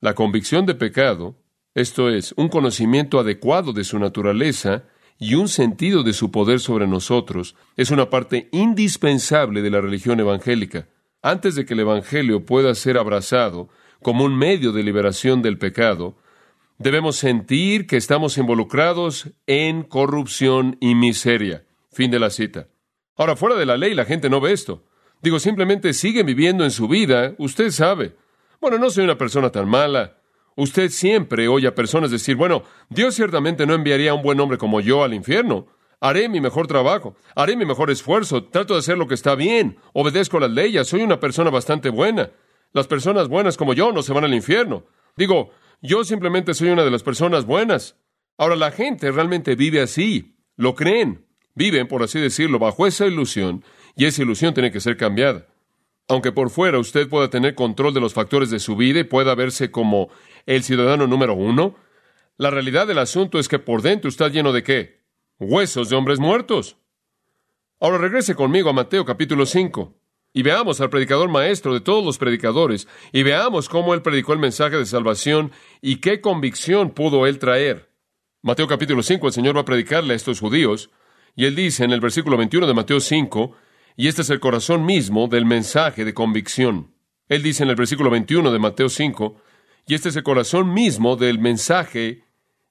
La 0.00 0.14
convicción 0.14 0.66
de 0.66 0.74
pecado, 0.74 1.41
esto 1.74 2.10
es, 2.10 2.34
un 2.36 2.48
conocimiento 2.48 3.18
adecuado 3.18 3.72
de 3.72 3.84
su 3.84 3.98
naturaleza 3.98 4.84
y 5.18 5.36
un 5.36 5.48
sentido 5.48 6.02
de 6.02 6.12
su 6.12 6.30
poder 6.30 6.60
sobre 6.60 6.86
nosotros, 6.86 7.54
es 7.76 7.90
una 7.90 8.10
parte 8.10 8.48
indispensable 8.52 9.62
de 9.62 9.70
la 9.70 9.80
religión 9.80 10.20
evangélica. 10.20 10.88
Antes 11.22 11.54
de 11.54 11.64
que 11.64 11.74
el 11.74 11.80
Evangelio 11.80 12.44
pueda 12.44 12.74
ser 12.74 12.98
abrazado 12.98 13.68
como 14.02 14.24
un 14.24 14.36
medio 14.36 14.72
de 14.72 14.82
liberación 14.82 15.40
del 15.40 15.58
pecado, 15.58 16.16
debemos 16.78 17.16
sentir 17.16 17.86
que 17.86 17.96
estamos 17.96 18.36
involucrados 18.36 19.30
en 19.46 19.84
corrupción 19.84 20.76
y 20.80 20.96
miseria. 20.96 21.64
Fin 21.92 22.10
de 22.10 22.18
la 22.18 22.30
cita. 22.30 22.68
Ahora, 23.16 23.36
fuera 23.36 23.54
de 23.54 23.66
la 23.66 23.76
ley, 23.76 23.94
la 23.94 24.04
gente 24.04 24.28
no 24.28 24.40
ve 24.40 24.52
esto. 24.52 24.84
Digo, 25.22 25.38
simplemente 25.38 25.92
siguen 25.92 26.26
viviendo 26.26 26.64
en 26.64 26.72
su 26.72 26.88
vida, 26.88 27.34
usted 27.38 27.70
sabe. 27.70 28.16
Bueno, 28.60 28.78
no 28.78 28.90
soy 28.90 29.04
una 29.04 29.16
persona 29.16 29.50
tan 29.50 29.68
mala. 29.68 30.18
Usted 30.56 30.90
siempre 30.90 31.48
oye 31.48 31.66
a 31.66 31.74
personas 31.74 32.10
decir, 32.10 32.36
bueno, 32.36 32.62
Dios 32.90 33.14
ciertamente 33.14 33.66
no 33.66 33.74
enviaría 33.74 34.10
a 34.10 34.14
un 34.14 34.22
buen 34.22 34.38
hombre 34.40 34.58
como 34.58 34.80
yo 34.80 35.02
al 35.02 35.14
infierno. 35.14 35.66
Haré 36.00 36.28
mi 36.28 36.40
mejor 36.40 36.66
trabajo, 36.66 37.14
haré 37.36 37.56
mi 37.56 37.64
mejor 37.64 37.90
esfuerzo, 37.90 38.44
trato 38.44 38.74
de 38.74 38.80
hacer 38.80 38.98
lo 38.98 39.06
que 39.06 39.14
está 39.14 39.36
bien, 39.36 39.78
obedezco 39.92 40.40
las 40.40 40.50
leyes, 40.50 40.88
soy 40.88 41.02
una 41.02 41.20
persona 41.20 41.48
bastante 41.50 41.90
buena. 41.90 42.30
Las 42.72 42.86
personas 42.86 43.28
buenas 43.28 43.56
como 43.56 43.72
yo 43.72 43.92
no 43.92 44.02
se 44.02 44.12
van 44.12 44.24
al 44.24 44.34
infierno. 44.34 44.84
Digo, 45.16 45.50
yo 45.80 46.04
simplemente 46.04 46.54
soy 46.54 46.70
una 46.70 46.84
de 46.84 46.90
las 46.90 47.02
personas 47.02 47.46
buenas. 47.46 47.96
Ahora 48.36 48.56
la 48.56 48.72
gente 48.72 49.10
realmente 49.10 49.54
vive 49.54 49.80
así, 49.80 50.36
lo 50.56 50.74
creen. 50.74 51.26
Viven, 51.54 51.86
por 51.86 52.02
así 52.02 52.18
decirlo, 52.18 52.58
bajo 52.58 52.86
esa 52.86 53.06
ilusión, 53.06 53.62
y 53.94 54.06
esa 54.06 54.22
ilusión 54.22 54.54
tiene 54.54 54.72
que 54.72 54.80
ser 54.80 54.96
cambiada. 54.96 55.46
Aunque 56.08 56.32
por 56.32 56.50
fuera 56.50 56.78
usted 56.78 57.08
pueda 57.08 57.30
tener 57.30 57.54
control 57.54 57.94
de 57.94 58.00
los 58.00 58.14
factores 58.14 58.50
de 58.50 58.58
su 58.58 58.74
vida 58.74 59.00
y 59.00 59.04
pueda 59.04 59.34
verse 59.34 59.70
como 59.70 60.08
el 60.46 60.62
ciudadano 60.62 61.06
número 61.06 61.34
uno, 61.34 61.76
la 62.36 62.50
realidad 62.50 62.86
del 62.86 62.98
asunto 62.98 63.38
es 63.38 63.48
que 63.48 63.58
por 63.58 63.82
dentro 63.82 64.08
está 64.08 64.28
lleno 64.28 64.52
de 64.52 64.62
qué? 64.62 65.02
Huesos 65.38 65.88
de 65.88 65.96
hombres 65.96 66.18
muertos. 66.18 66.76
Ahora 67.80 67.98
regrese 67.98 68.34
conmigo 68.34 68.70
a 68.70 68.72
Mateo 68.72 69.04
capítulo 69.04 69.44
5 69.46 69.94
y 70.32 70.42
veamos 70.42 70.80
al 70.80 70.90
predicador 70.90 71.28
maestro 71.28 71.74
de 71.74 71.80
todos 71.80 72.04
los 72.04 72.18
predicadores 72.18 72.88
y 73.12 73.22
veamos 73.22 73.68
cómo 73.68 73.92
él 73.94 74.02
predicó 74.02 74.32
el 74.32 74.38
mensaje 74.38 74.76
de 74.76 74.86
salvación 74.86 75.52
y 75.80 75.96
qué 75.96 76.20
convicción 76.20 76.90
pudo 76.90 77.26
él 77.26 77.38
traer. 77.38 77.90
Mateo 78.40 78.66
capítulo 78.66 79.02
5, 79.02 79.26
el 79.26 79.32
Señor 79.32 79.56
va 79.56 79.60
a 79.60 79.64
predicarle 79.64 80.14
a 80.14 80.16
estos 80.16 80.40
judíos 80.40 80.90
y 81.36 81.44
él 81.44 81.54
dice 81.54 81.84
en 81.84 81.92
el 81.92 82.00
versículo 82.00 82.36
21 82.36 82.66
de 82.66 82.74
Mateo 82.74 83.00
5, 83.00 83.56
y 83.96 84.08
este 84.08 84.22
es 84.22 84.30
el 84.30 84.40
corazón 84.40 84.84
mismo 84.84 85.28
del 85.28 85.44
mensaje 85.44 86.04
de 86.04 86.14
convicción. 86.14 86.94
Él 87.28 87.42
dice 87.42 87.62
en 87.62 87.70
el 87.70 87.76
versículo 87.76 88.10
21 88.10 88.50
de 88.50 88.58
Mateo 88.58 88.88
5, 88.88 89.40
y 89.86 89.94
este 89.94 90.08
es 90.10 90.16
el 90.16 90.22
corazón 90.22 90.72
mismo 90.72 91.16
del 91.16 91.38
mensaje 91.38 92.24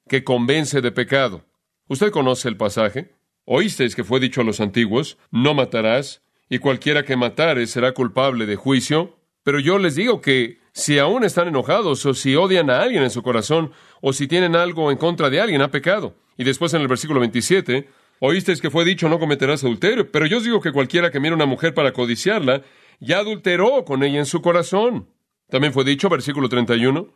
que 0.08 0.24
convence 0.24 0.82
de 0.82 0.92
pecado. 0.92 1.46
¿Usted 1.88 2.12
conoce 2.12 2.48
el 2.48 2.58
pasaje? 2.58 3.14
Oísteis 3.46 3.96
que 3.96 4.04
fue 4.04 4.20
dicho 4.20 4.42
a 4.42 4.44
los 4.44 4.62
antiguos, 4.62 5.18
no 5.30 5.54
matarás, 5.54 6.22
y 6.50 6.60
cualquiera 6.60 7.04
que 7.04 7.16
matare 7.16 7.68
será 7.68 7.94
culpable 7.94 8.46
de 8.46 8.56
juicio. 8.56 9.18
Pero 9.44 9.60
yo 9.60 9.78
les 9.78 9.96
digo 9.96 10.22
que 10.22 10.60
si 10.74 11.00
aún 11.00 11.24
están 11.24 11.48
enojados 11.48 12.06
o 12.06 12.14
si 12.14 12.36
odian 12.36 12.70
a 12.70 12.82
alguien 12.82 13.04
en 13.04 13.10
su 13.10 13.24
corazón 13.24 13.72
o 14.02 14.14
si 14.14 14.28
tienen 14.28 14.56
algo 14.56 14.92
en 14.92 14.98
contra 14.98 15.30
de 15.30 15.42
alguien, 15.42 15.62
ha 15.62 15.72
pecado. 15.72 16.16
Y 16.38 16.44
después 16.44 16.74
en 16.74 16.82
el 16.82 16.88
versículo 16.88 17.20
27, 17.20 17.88
Oísteis 18.20 18.62
que 18.62 18.70
fue 18.70 18.86
dicho 18.86 19.10
no 19.10 19.18
cometerás 19.18 19.64
adulterio, 19.64 20.12
pero 20.12 20.28
yo 20.28 20.38
os 20.38 20.44
digo 20.44 20.62
que 20.62 20.72
cualquiera 20.72 21.10
que 21.10 21.20
mire 21.20 21.32
a 21.32 21.36
una 21.36 21.48
mujer 21.48 21.74
para 21.74 21.92
codiciarla, 21.92 22.62
ya 23.00 23.18
adulteró 23.18 23.84
con 23.84 24.04
ella 24.04 24.20
en 24.20 24.28
su 24.28 24.42
corazón. 24.44 25.08
También 25.52 25.74
fue 25.74 25.84
dicho, 25.84 26.08
versículo 26.08 26.48
31, 26.48 27.14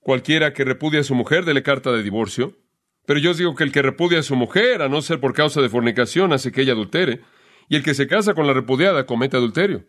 cualquiera 0.00 0.52
que 0.52 0.64
repudia 0.64 1.00
a 1.00 1.04
su 1.04 1.16
mujer, 1.16 1.44
dele 1.44 1.64
carta 1.64 1.90
de 1.90 2.04
divorcio. 2.04 2.56
Pero 3.04 3.18
yo 3.18 3.32
os 3.32 3.38
digo 3.38 3.56
que 3.56 3.64
el 3.64 3.72
que 3.72 3.82
repudia 3.82 4.20
a 4.20 4.22
su 4.22 4.36
mujer, 4.36 4.82
a 4.82 4.88
no 4.88 5.02
ser 5.02 5.18
por 5.18 5.34
causa 5.34 5.60
de 5.60 5.68
fornicación, 5.68 6.32
hace 6.32 6.52
que 6.52 6.62
ella 6.62 6.74
adultere, 6.74 7.22
y 7.68 7.74
el 7.74 7.82
que 7.82 7.94
se 7.94 8.06
casa 8.06 8.34
con 8.34 8.46
la 8.46 8.52
repudiada 8.52 9.04
comete 9.04 9.36
adulterio. 9.36 9.84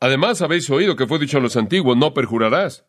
Además, 0.00 0.42
habéis 0.42 0.68
oído 0.68 0.96
que 0.96 1.06
fue 1.06 1.20
dicho 1.20 1.38
a 1.38 1.40
los 1.40 1.56
antiguos, 1.56 1.96
no 1.96 2.12
perjurarás. 2.12 2.86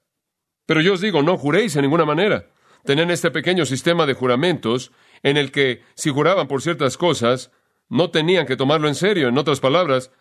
Pero 0.65 0.81
yo 0.81 0.93
os 0.93 1.01
digo, 1.01 1.21
no 1.21 1.37
juréis 1.37 1.75
en 1.75 1.83
ninguna 1.83 2.05
manera. 2.05 2.49
Tenían 2.85 3.11
este 3.11 3.29
pequeño 3.29 3.67
sistema 3.67 4.07
de 4.07 4.15
juramentos 4.15 4.91
en 5.21 5.37
el 5.37 5.51
que 5.51 5.83
si 5.93 6.09
juraban 6.09 6.47
por 6.47 6.63
ciertas 6.63 6.97
cosas, 6.97 7.51
no 7.87 8.09
tenían 8.09 8.47
que 8.47 8.55
tomarlo 8.55 8.87
en 8.87 8.95
serio. 8.95 9.27
En 9.27 9.37
otras 9.37 9.59
palabras, 9.59 10.11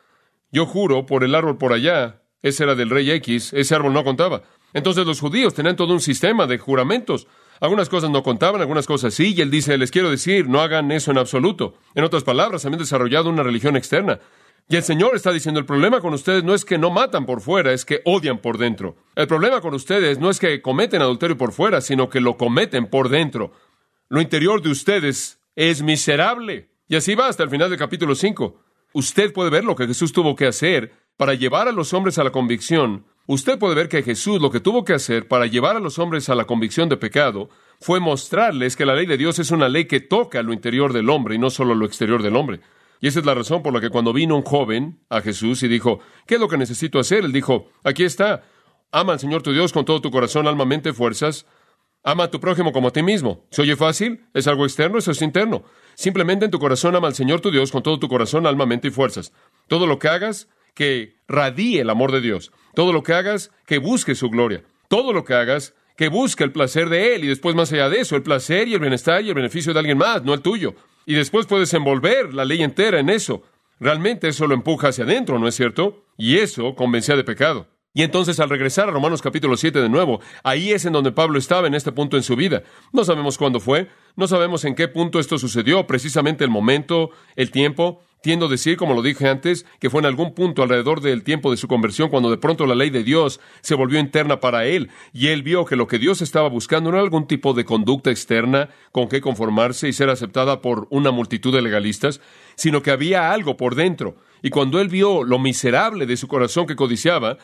yo 0.53 0.67
juro 0.67 1.07
por 1.07 1.25
el 1.25 1.35
árbol 1.35 1.57
por 1.57 1.73
allá, 1.73 2.23
ese 2.43 2.65
era 2.65 2.75
del 2.75 2.91
rey 2.91 3.11
X, 3.11 3.53
ese 3.53 3.75
árbol 3.75 3.93
no 3.93 4.05
contaba. 4.05 4.43
Entonces 4.73 5.07
los 5.07 5.21
judíos 5.21 5.55
tenían 5.55 5.77
todo 5.77 5.93
un 5.93 6.01
sistema 6.01 6.47
de 6.47 6.59
juramentos. 6.59 7.27
Algunas 7.61 7.89
cosas 7.89 8.11
no 8.11 8.23
contaban, 8.23 8.61
algunas 8.61 8.87
cosas 8.87 9.15
sí, 9.15 9.35
y 9.37 9.41
él 9.41 9.51
dice, 9.51 9.77
les 9.79 9.91
quiero 9.91 10.11
decir, 10.11 10.49
no 10.49 10.61
hagan 10.61 10.93
eso 10.93 11.11
en 11.11 11.19
absoluto. 11.19 11.75
En 11.95 12.05
otras 12.05 12.23
palabras, 12.23 12.65
habían 12.65 12.79
desarrollado 12.79 13.31
una 13.31 13.43
religión 13.43 13.77
externa. 13.77 14.21
Y 14.69 14.77
el 14.77 14.83
Señor 14.83 15.17
está 15.17 15.33
diciendo, 15.33 15.59
el 15.59 15.67
problema 15.67 16.01
con 16.01 16.13
ustedes 16.13 16.45
no 16.45 16.55
es 16.55 16.65
que 16.65 16.77
no 16.77 16.91
matan 16.91 17.25
por 17.25 17.41
fuera, 17.41 17.73
es 17.73 17.87
que 17.87 18.03
odian 18.05 18.39
por 18.39 18.59
dentro. 18.59 18.97
El 19.17 19.27
problema 19.27 19.63
con 19.63 19.75
ustedes 19.75 20.19
no 20.19 20.29
es 20.29 20.39
que 20.39 20.61
cometen 20.61 21.01
adulterio 21.01 21.39
por 21.39 21.53
fuera, 21.53 21.81
sino 21.81 22.11
que 22.11 22.21
lo 22.21 22.37
cometen 22.37 22.87
por 22.87 23.09
dentro. 23.09 23.53
Lo 24.11 24.21
interior 24.21 24.61
de 24.61 24.71
ustedes 24.71 25.41
es 25.57 25.83
miserable. 25.83 26.69
Y 26.87 26.97
así 26.97 27.15
va 27.15 27.29
hasta 27.29 27.43
el 27.43 27.51
final 27.51 27.71
del 27.71 27.79
capítulo 27.79 28.15
5. 28.15 28.61
Usted 28.93 29.33
puede 29.33 29.51
ver 29.51 29.65
lo 29.65 29.75
que 29.75 29.87
Jesús 29.87 30.13
tuvo 30.13 30.37
que 30.37 30.47
hacer 30.47 30.93
para 31.19 31.35
llevar 31.35 31.69
a 31.69 31.73
los 31.73 31.93
hombres 31.93 32.17
a 32.19 32.25
la 32.25 32.31
convicción. 32.31 33.05
Usted 33.27 33.59
puede 33.59 33.75
ver 33.75 33.91
que 33.91 34.03
Jesús 34.03 34.41
lo 34.41 34.51
que 34.51 34.61
tuvo 34.61 34.85
que 34.85 34.95
hacer 34.95 35.29
para 35.29 35.45
llevar 35.45 35.77
a 35.77 35.81
los 35.81 35.99
hombres 35.99 36.31
a 36.31 36.35
la 36.35 36.47
convicción 36.47 36.89
de 36.89 36.97
pecado 36.97 37.51
fue 37.81 38.01
mostrarles 38.01 38.77
que 38.77 38.87
la 38.87 38.95
ley 38.95 39.05
de 39.05 39.19
Dios 39.19 39.39
es 39.39 39.51
una 39.51 39.69
ley 39.69 39.85
que 39.85 40.01
toca 40.01 40.43
lo 40.43 40.55
interior 40.55 40.95
del 40.95 41.11
hombre 41.11 41.35
y 41.35 41.39
no 41.39 41.51
solo 41.51 41.75
lo 41.75 41.85
exterior 41.85 42.23
del 42.23 42.37
hombre. 42.37 42.61
Y 43.01 43.09
esa 43.09 43.19
es 43.19 43.27
la 43.27 43.35
razón 43.35 43.63
por 43.63 43.75
la 43.75 43.81
que 43.81 43.91
cuando 43.91 44.13
vino 44.13 44.37
un 44.37 44.43
joven 44.43 45.01
a 45.11 45.21
Jesús 45.21 45.63
y 45.63 45.69
dijo, 45.69 46.01
¿qué 46.27 46.37
es 46.37 46.41
lo 46.41 46.49
que 46.49 46.57
necesito 46.57 46.99
hacer? 46.99 47.25
Él 47.25 47.33
dijo, 47.33 47.69
aquí 47.85 48.05
está, 48.05 48.45
ama 48.91 49.13
al 49.13 49.21
Señor 49.21 49.43
tu 49.43 49.53
Dios 49.53 49.73
con 49.73 49.85
todo 49.85 50.01
tu 50.01 50.11
corazón, 50.11 50.47
alma, 50.47 50.65
mente, 50.65 50.93
fuerzas, 50.93 51.47
Ama 52.05 52.25
a 52.25 52.31
tu 52.31 52.41
prójimo 52.41 52.73
como 52.73 52.89
a 52.89 52.91
ti 52.93 53.03
mismo. 53.03 53.45
¿Se 53.51 53.63
oye 53.63 53.77
fácil? 53.77 54.25
¿Es 54.33 54.47
algo 54.47 54.65
externo? 54.65 54.99
Eso 54.99 55.11
es 55.11 55.21
interno. 55.21 55.65
Simplemente 55.95 56.45
en 56.45 56.51
tu 56.51 56.59
corazón 56.59 56.95
ama 56.95 57.09
al 57.09 57.15
Señor 57.15 57.41
tu 57.41 57.51
Dios 57.51 57.73
con 57.73 57.83
todo 57.83 57.99
tu 57.99 58.09
corazón, 58.09 58.47
alma, 58.47 58.67
mente 58.67 58.89
y 58.89 58.91
fuerzas. 58.91 59.33
Todo 59.67 59.87
lo 59.87 59.99
que 59.99 60.09
hagas, 60.09 60.49
que 60.79 61.17
radíe 61.27 61.81
el 61.81 61.91
amor 61.91 62.13
de 62.13 62.21
Dios. 62.21 62.53
Todo 62.73 62.93
lo 62.93 63.03
que 63.03 63.13
hagas, 63.13 63.51
que 63.67 63.79
busque 63.79 64.15
su 64.15 64.31
gloria. 64.31 64.63
Todo 64.87 65.13
lo 65.13 65.25
que 65.25 65.35
hagas, 65.35 65.75
que 65.97 66.07
busque 66.07 66.45
el 66.45 66.53
placer 66.53 66.89
de 66.89 67.17
Él. 67.17 67.25
Y 67.25 67.27
después, 67.27 67.57
más 67.57 67.73
allá 67.73 67.89
de 67.89 67.99
eso, 67.99 68.15
el 68.15 68.23
placer 68.23 68.69
y 68.69 68.75
el 68.75 68.81
bienestar 68.81 69.25
y 69.25 69.29
el 69.29 69.35
beneficio 69.35 69.73
de 69.73 69.81
alguien 69.81 69.99
más, 69.99 70.23
no 70.23 70.35
el 70.35 70.41
tuyo. 70.41 70.77
Y 71.05 71.15
después 71.15 71.47
puedes 71.47 71.75
envolver 71.75 72.33
la 72.33 72.45
ley 72.45 72.63
entera 72.63 73.01
en 73.01 73.11
eso. 73.11 73.43
Realmente 73.81 74.29
eso 74.29 74.47
lo 74.47 74.55
empuja 74.55 74.89
hacia 74.89 75.03
adentro, 75.03 75.41
¿no 75.41 75.49
es 75.49 75.57
cierto? 75.57 76.05
Y 76.17 76.39
eso 76.39 76.77
convencía 76.77 77.17
de 77.17 77.25
pecado. 77.25 77.67
Y 77.95 78.03
entonces 78.03 78.39
al 78.39 78.51
regresar 78.51 78.89
a 78.89 78.93
Romanos 78.93 79.23
capítulo 79.23 79.57
7 79.57 79.81
de 79.81 79.89
nuevo, 79.89 80.21
ahí 80.45 80.73
es 80.73 80.85
en 80.85 80.93
donde 80.93 81.11
Pablo 81.11 81.39
estaba 81.39 81.67
en 81.67 81.75
este 81.75 81.91
punto 81.91 82.17
en 82.17 82.23
su 82.23 82.37
vida. 82.37 82.63
No 82.93 83.03
sabemos 83.03 83.39
cuándo 83.39 83.61
fue, 83.61 83.89
no 84.15 84.29
sabemos 84.29 84.65
en 84.65 84.75
qué 84.75 84.89
punto 84.89 85.19
esto 85.19 85.39
sucedió, 85.39 85.87
precisamente 85.87 86.45
el 86.45 86.51
momento, 86.51 87.11
el 87.35 87.51
tiempo. 87.51 88.03
Tiendo 88.21 88.47
a 88.47 88.49
decir, 88.49 88.77
como 88.77 88.95
lo 88.95 89.03
dije 89.03 89.29
antes, 89.29 89.65
que 89.79 89.91
fue 89.91 90.01
en 90.01 90.07
algún 90.07 90.35
punto 90.35 90.65
alrededor 90.65 91.01
del 91.01 91.23
tiempo 91.23 91.53
de 91.53 91.57
su 91.57 91.69
conversión 91.69 92.09
cuando 92.09 92.31
de 92.31 92.37
pronto 92.37 92.67
la 92.67 92.75
ley 92.75 92.91
de 92.91 93.05
Dios 93.05 93.39
se 93.61 93.77
volvió 93.77 94.01
interna 94.01 94.41
para 94.41 94.67
él 94.67 94.91
y 95.13 95.29
él 95.29 95.45
vio 95.45 95.65
que 95.65 95.77
lo 95.77 95.87
que 95.87 96.01
Dios 96.01 96.21
estaba 96.21 96.49
buscando 96.49 96.91
no 96.91 96.97
era 96.97 97.05
algún 97.05 97.29
tipo 97.29 97.55
de 97.55 97.65
conducta 97.65 98.11
externa 98.11 98.71
con 98.91 99.09
que 99.09 99.21
conformarse 99.21 99.87
y 99.87 99.93
ser 99.93 100.11
aceptada 100.11 100.61
por 100.61 100.89
una 100.91 101.13
multitud 101.13 101.55
de 101.55 101.63
legalistas, 101.63 102.21
sino 102.57 102.83
que 102.83 102.91
había 102.91 103.31
algo 103.33 103.57
por 103.57 103.77
dentro. 103.77 104.17
Y 104.43 104.51
cuando 104.51 104.81
él 104.81 104.89
vio 104.89 105.23
lo 105.23 105.39
miserable 105.39 106.05
de 106.07 106.17
su 106.17 106.27
corazón 106.27 106.67
que 106.67 106.77
codiciaba, 106.77 107.39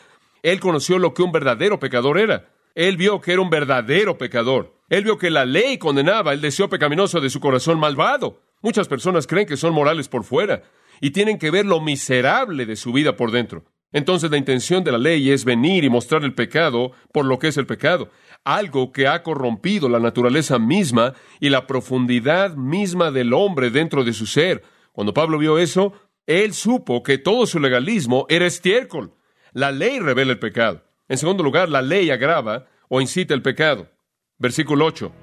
él 0.45 0.59
conoció 0.59 0.99
lo 0.99 1.15
que 1.15 1.23
un 1.23 1.31
verdadero 1.31 1.79
pecador 1.79 2.19
era. 2.19 2.51
Él 2.75 2.97
vio 2.97 3.19
que 3.19 3.33
era 3.33 3.41
un 3.41 3.49
verdadero 3.49 4.19
pecador. 4.19 4.75
Él 4.89 5.03
vio 5.03 5.17
que 5.17 5.31
la 5.31 5.43
ley 5.43 5.79
condenaba 5.79 6.33
el 6.33 6.41
deseo 6.41 6.69
pecaminoso 6.69 7.19
de 7.19 7.31
su 7.31 7.39
corazón 7.39 7.79
malvado. 7.79 8.43
Muchas 8.61 8.87
personas 8.87 9.25
creen 9.25 9.47
que 9.47 9.57
son 9.57 9.73
morales 9.73 10.07
por 10.07 10.23
fuera 10.23 10.61
y 11.01 11.09
tienen 11.09 11.39
que 11.39 11.49
ver 11.49 11.65
lo 11.65 11.81
miserable 11.81 12.67
de 12.67 12.75
su 12.75 12.93
vida 12.93 13.15
por 13.15 13.31
dentro. 13.31 13.63
Entonces 13.91 14.29
la 14.29 14.37
intención 14.37 14.83
de 14.83 14.91
la 14.91 14.99
ley 14.99 15.31
es 15.31 15.45
venir 15.45 15.83
y 15.83 15.89
mostrar 15.89 16.23
el 16.23 16.35
pecado 16.35 16.91
por 17.11 17.25
lo 17.25 17.39
que 17.39 17.47
es 17.47 17.57
el 17.57 17.65
pecado, 17.65 18.11
algo 18.43 18.91
que 18.91 19.07
ha 19.07 19.23
corrompido 19.23 19.89
la 19.89 19.99
naturaleza 19.99 20.59
misma 20.59 21.15
y 21.39 21.49
la 21.49 21.65
profundidad 21.65 22.53
misma 22.55 23.09
del 23.09 23.33
hombre 23.33 23.71
dentro 23.71 24.03
de 24.03 24.13
su 24.13 24.27
ser. 24.27 24.61
Cuando 24.91 25.11
Pablo 25.11 25.39
vio 25.39 25.57
eso, 25.57 25.93
él 26.27 26.53
supo 26.53 27.01
que 27.01 27.17
todo 27.17 27.47
su 27.47 27.59
legalismo 27.59 28.27
era 28.29 28.45
estiércol. 28.45 29.15
La 29.55 29.71
ley 29.71 30.01
revela 30.01 30.33
el 30.33 30.37
pecado. 30.37 30.81
En 31.07 31.17
segundo 31.17 31.41
lugar, 31.41 31.69
la 31.69 31.81
ley 31.81 32.11
agrava 32.11 32.65
o 32.89 32.99
incita 32.99 33.33
el 33.33 33.41
pecado. 33.41 33.87
Versículo 34.37 34.85
8. 34.85 35.13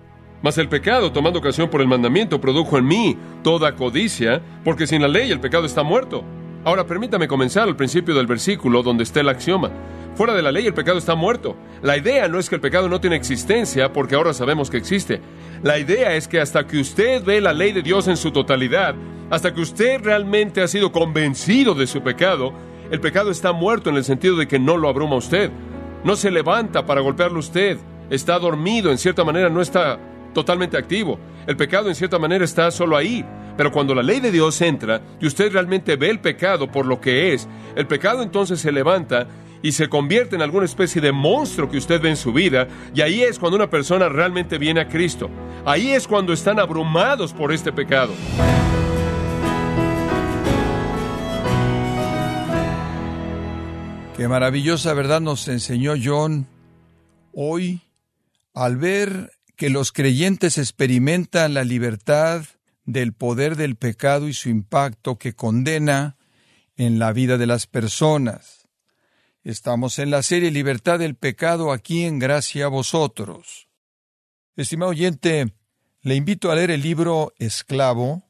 Mas 0.41 0.57
el 0.57 0.71
pecado, 0.71 1.13
tomando 1.13 1.39
ocasión 1.39 1.69
por 1.69 1.83
el 1.83 1.87
mandamiento, 1.87 2.41
produjo 2.41 2.79
en 2.79 2.87
mí 2.87 3.19
toda 3.45 3.77
codicia, 3.77 4.41
porque 4.65 4.87
sin 4.87 5.03
la 5.03 5.09
ley 5.09 5.31
el 5.31 5.39
pecado 5.39 5.67
está 5.67 5.83
muerto. 5.83 6.25
Ahora 6.65 6.87
permítame 6.87 7.29
comenzar 7.29 7.65
al 7.69 7.77
principio 7.77 8.15
del 8.15 8.27
versículo 8.27 8.83
donde 8.83 9.03
está 9.03 9.21
el 9.21 9.29
axioma. 9.29 9.71
Fuera 10.15 10.33
de 10.33 10.41
la 10.41 10.51
ley 10.51 10.67
el 10.67 10.73
pecado 10.73 10.97
está 10.97 11.15
muerto. 11.15 11.55
La 11.83 11.99
idea 11.99 12.27
no 12.27 12.39
es 12.39 12.49
que 12.49 12.55
el 12.55 12.63
pecado 12.63 12.89
no 12.89 13.03
tiene 13.03 13.17
existencia, 13.17 13.93
porque 13.93 14.15
ahora 14.15 14.33
sabemos 14.33 14.71
que 14.71 14.79
existe. 14.79 15.21
La 15.63 15.79
idea 15.79 16.15
es 16.15 16.27
que 16.27 16.41
hasta 16.41 16.67
que 16.67 16.81
usted 16.81 17.23
ve 17.23 17.43
la 17.43 17.53
ley 17.53 17.73
de 17.73 17.83
Dios 17.83 18.09
en 18.09 18.17
su 18.17 18.31
totalidad, 18.31 18.95
hasta 19.29 19.53
que 19.53 19.61
usted 19.61 20.01
realmente 20.03 20.63
ha 20.63 20.69
sido 20.69 20.91
convencido 20.91 21.75
de 21.75 21.87
su 21.87 22.03
pecado, 22.03 22.55
el 22.93 23.01
pecado 23.01 23.31
está 23.31 23.53
muerto 23.53 23.89
en 23.89 23.97
el 23.97 24.05
sentido 24.05 24.37
de 24.37 24.47
que 24.47 24.59
no 24.59 24.77
lo 24.77 24.87
abruma 24.87 25.17
usted. 25.17 25.51
No 26.05 26.15
se 26.15 26.31
levanta 26.31 26.85
para 26.85 27.01
golpearlo 27.01 27.39
usted. 27.39 27.79
Está 28.11 28.39
dormido, 28.39 28.91
en 28.91 28.99
cierta 28.99 29.25
manera 29.25 29.49
no 29.49 29.63
está 29.63 29.99
totalmente 30.35 30.77
activo. 30.77 31.19
El 31.47 31.57
pecado 31.57 31.89
en 31.89 31.95
cierta 31.95 32.19
manera 32.19 32.45
está 32.45 32.71
solo 32.71 32.95
ahí. 32.95 33.25
Pero 33.57 33.73
cuando 33.73 33.95
la 33.95 34.03
ley 34.03 34.21
de 34.21 34.31
Dios 34.31 34.61
entra 34.61 35.01
y 35.19 35.27
usted 35.27 35.51
realmente 35.51 35.97
ve 35.97 36.11
el 36.11 36.21
pecado 36.21 36.71
por 36.71 36.85
lo 36.85 37.01
que 37.01 37.33
es, 37.33 37.49
el 37.77 37.87
pecado 37.87 38.23
entonces 38.23 38.61
se 38.61 38.71
levanta 38.71 39.27
y 39.63 39.73
se 39.73 39.89
convierte 39.89 40.37
en 40.37 40.43
alguna 40.43 40.67
especie 40.67 41.01
de 41.01 41.13
monstruo 41.13 41.71
que 41.71 41.79
usted 41.79 41.99
ve 41.99 42.11
en 42.11 42.17
su 42.17 42.33
vida, 42.33 42.67
y 42.95 43.01
ahí 43.01 43.23
es 43.23 43.39
cuando 43.39 43.57
una 43.57 43.71
persona 43.71 44.09
realmente 44.09 44.59
viene 44.59 44.81
a 44.81 44.89
Cristo. 44.89 45.31
Ahí 45.65 45.93
es 45.93 46.07
cuando 46.07 46.33
están 46.33 46.59
abrumados 46.59 47.33
por 47.33 47.53
este 47.53 47.73
pecado. 47.73 48.13
Qué 54.23 54.29
maravillosa 54.29 54.95
verdad 54.95 55.21
nos 55.21 55.49
enseñó 55.49 55.95
John 56.01 56.47
hoy 57.33 57.83
al 58.55 58.77
ver 58.77 59.33
que 59.57 59.69
los 59.69 59.91
creyentes 59.91 60.59
experimentan 60.59 61.55
la 61.55 61.65
libertad 61.65 62.45
del 62.85 63.15
poder 63.15 63.57
del 63.57 63.75
pecado 63.75 64.29
y 64.29 64.33
su 64.33 64.49
impacto 64.49 65.19
que 65.19 65.35
condena 65.35 66.19
en 66.77 67.01
la 67.01 67.13
vida 67.13 67.37
de 67.37 67.49
las 67.49 67.67
personas. 67.67 68.69
Estamos 69.43 69.99
en 69.99 70.13
la 70.13 70.23
serie 70.23 70.53
Libertad 70.53 71.01
del 71.01 71.17
Pecado 71.17 71.73
aquí 71.73 72.05
en 72.05 72.21
Gracia 72.21 72.67
a 72.67 72.69
vosotros. 72.69 73.67
Estimado 74.55 74.93
oyente, 74.93 75.53
le 76.03 76.15
invito 76.15 76.53
a 76.53 76.55
leer 76.55 76.71
el 76.71 76.83
libro 76.83 77.33
Esclavo, 77.39 78.23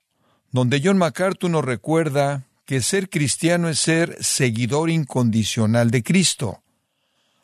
donde 0.53 0.81
John 0.83 0.97
MacArthur 0.97 1.51
nos 1.51 1.67
recuerda 1.67 2.47
que 2.65 2.81
ser 2.81 3.09
cristiano 3.11 3.69
es 3.69 3.79
ser 3.79 4.17
seguidor 4.23 4.91
incondicional 4.91 5.91
de 5.91 6.03
Cristo, 6.03 6.63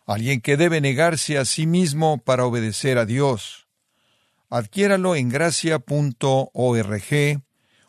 alguien 0.07 0.41
que 0.41 0.57
debe 0.57 0.81
negarse 0.81 1.39
a 1.39 1.45
sí 1.45 1.67
mismo 1.67 2.19
para 2.19 2.47
obedecer 2.47 2.99
a 2.99 3.05
Dios. 3.05 3.67
Adquiéralo 4.49 5.15
en 5.17 5.29
gracia.org 5.29 5.83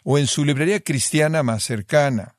o 0.04 0.18
en 0.18 0.28
su 0.28 0.44
librería 0.44 0.82
cristiana 0.82 1.44
más 1.44 1.64
cercana. 1.64 2.36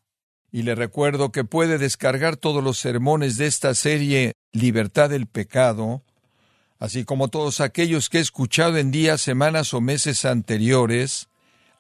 Y 0.53 0.63
le 0.63 0.75
recuerdo 0.75 1.33
que 1.33 1.45
puede 1.45 1.79
descargar 1.79 2.37
todos 2.37 2.63
los 2.63 2.79
sermones 2.79 3.37
de 3.39 3.47
esta 3.47 3.75
serie 3.75 4.35
Libertad 4.53 5.09
del 5.09 5.27
Pecado, 5.27 6.03
así 6.79 7.05
como 7.05 7.29
todos 7.29 7.61
aquellos 7.61 8.11
que 8.11 8.19
he 8.19 8.21
escuchado 8.21 8.77
en 8.77 8.91
días, 8.91 9.21
semanas 9.23 9.73
o 9.73 9.81
meses 9.81 10.25
anteriores, 10.25 11.30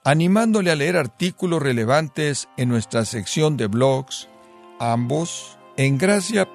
animándole 0.04 0.70
a 0.70 0.76
leer 0.76 0.96
artículos 0.96 1.62
relevantes 1.62 2.48
en 2.56 2.68
nuestra 2.70 3.04
sección 3.04 3.56
de 3.56 3.66
blogs, 3.66 4.28
ambos 4.78 5.58
en 5.76 5.98
gracia.org. 5.98 6.46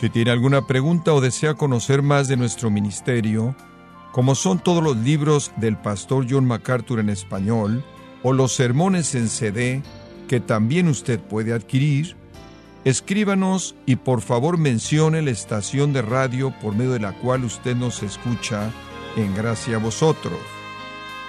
Si 0.00 0.10
tiene 0.10 0.30
alguna 0.30 0.66
pregunta 0.66 1.12
o 1.12 1.20
desea 1.20 1.54
conocer 1.54 2.02
más 2.02 2.28
de 2.28 2.36
nuestro 2.36 2.70
ministerio, 2.70 3.54
como 4.12 4.34
son 4.34 4.58
todos 4.58 4.82
los 4.82 4.96
libros 4.96 5.52
del 5.56 5.76
pastor 5.76 6.26
John 6.28 6.46
MacArthur 6.46 7.00
en 7.00 7.10
español, 7.10 7.84
o 8.22 8.32
los 8.32 8.54
sermones 8.54 9.14
en 9.14 9.28
CD 9.28 9.82
que 10.28 10.40
también 10.40 10.88
usted 10.88 11.20
puede 11.20 11.52
adquirir, 11.52 12.16
escríbanos 12.84 13.74
y 13.84 13.96
por 13.96 14.22
favor 14.22 14.56
mencione 14.56 15.20
la 15.20 15.30
estación 15.30 15.92
de 15.92 16.00
radio 16.00 16.54
por 16.62 16.74
medio 16.74 16.92
de 16.92 17.00
la 17.00 17.12
cual 17.12 17.44
usted 17.44 17.76
nos 17.76 18.02
escucha 18.02 18.70
en 19.16 19.34
gracia 19.34 19.76
a 19.76 19.80
vosotros. 19.80 20.53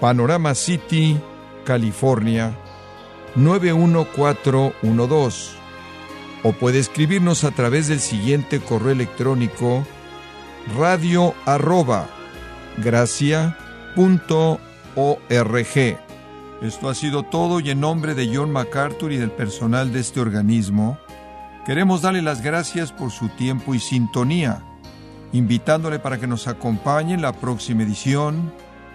Panorama 0.00 0.54
City, 0.54 1.18
California 1.64 2.54
91412 3.36 5.64
o 6.44 6.52
puede 6.52 6.78
escribirnos 6.78 7.42
a 7.44 7.52
través 7.52 7.88
del 7.88 8.00
siguiente 8.00 8.60
correo 8.60 8.92
electrónico 8.92 9.84
radio 10.76 11.34
arroba 11.46 12.06
Esto 16.62 16.88
ha 16.88 16.94
sido 16.94 17.22
todo 17.24 17.60
y 17.60 17.70
en 17.70 17.80
nombre 17.80 18.14
de 18.14 18.34
John 18.34 18.52
MacArthur 18.52 19.12
y 19.12 19.16
del 19.16 19.30
personal 19.30 19.92
de 19.92 20.00
este 20.00 20.20
organismo, 20.20 20.98
queremos 21.66 22.02
darle 22.02 22.22
las 22.22 22.42
gracias 22.42 22.92
por 22.92 23.10
su 23.10 23.28
tiempo 23.30 23.74
y 23.74 23.80
sintonía, 23.80 24.62
invitándole 25.32 25.98
para 25.98 26.20
que 26.20 26.26
nos 26.26 26.46
acompañe 26.46 27.14
en 27.14 27.22
la 27.22 27.32
próxima 27.32 27.82
edición 27.82 28.52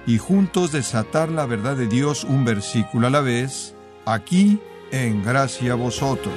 y 0.09 0.17
juntos 0.17 0.71
desatar 0.71 1.29
la 1.29 1.45
verdad 1.45 1.77
de 1.77 1.85
Dios 1.85 2.23
un 2.23 2.43
versículo 2.43 3.05
a 3.05 3.09
la 3.11 3.21
vez, 3.21 3.75
aquí 4.07 4.59
en 4.89 5.23
Gracia 5.23 5.73
a 5.73 5.75
Vosotros. 5.75 6.33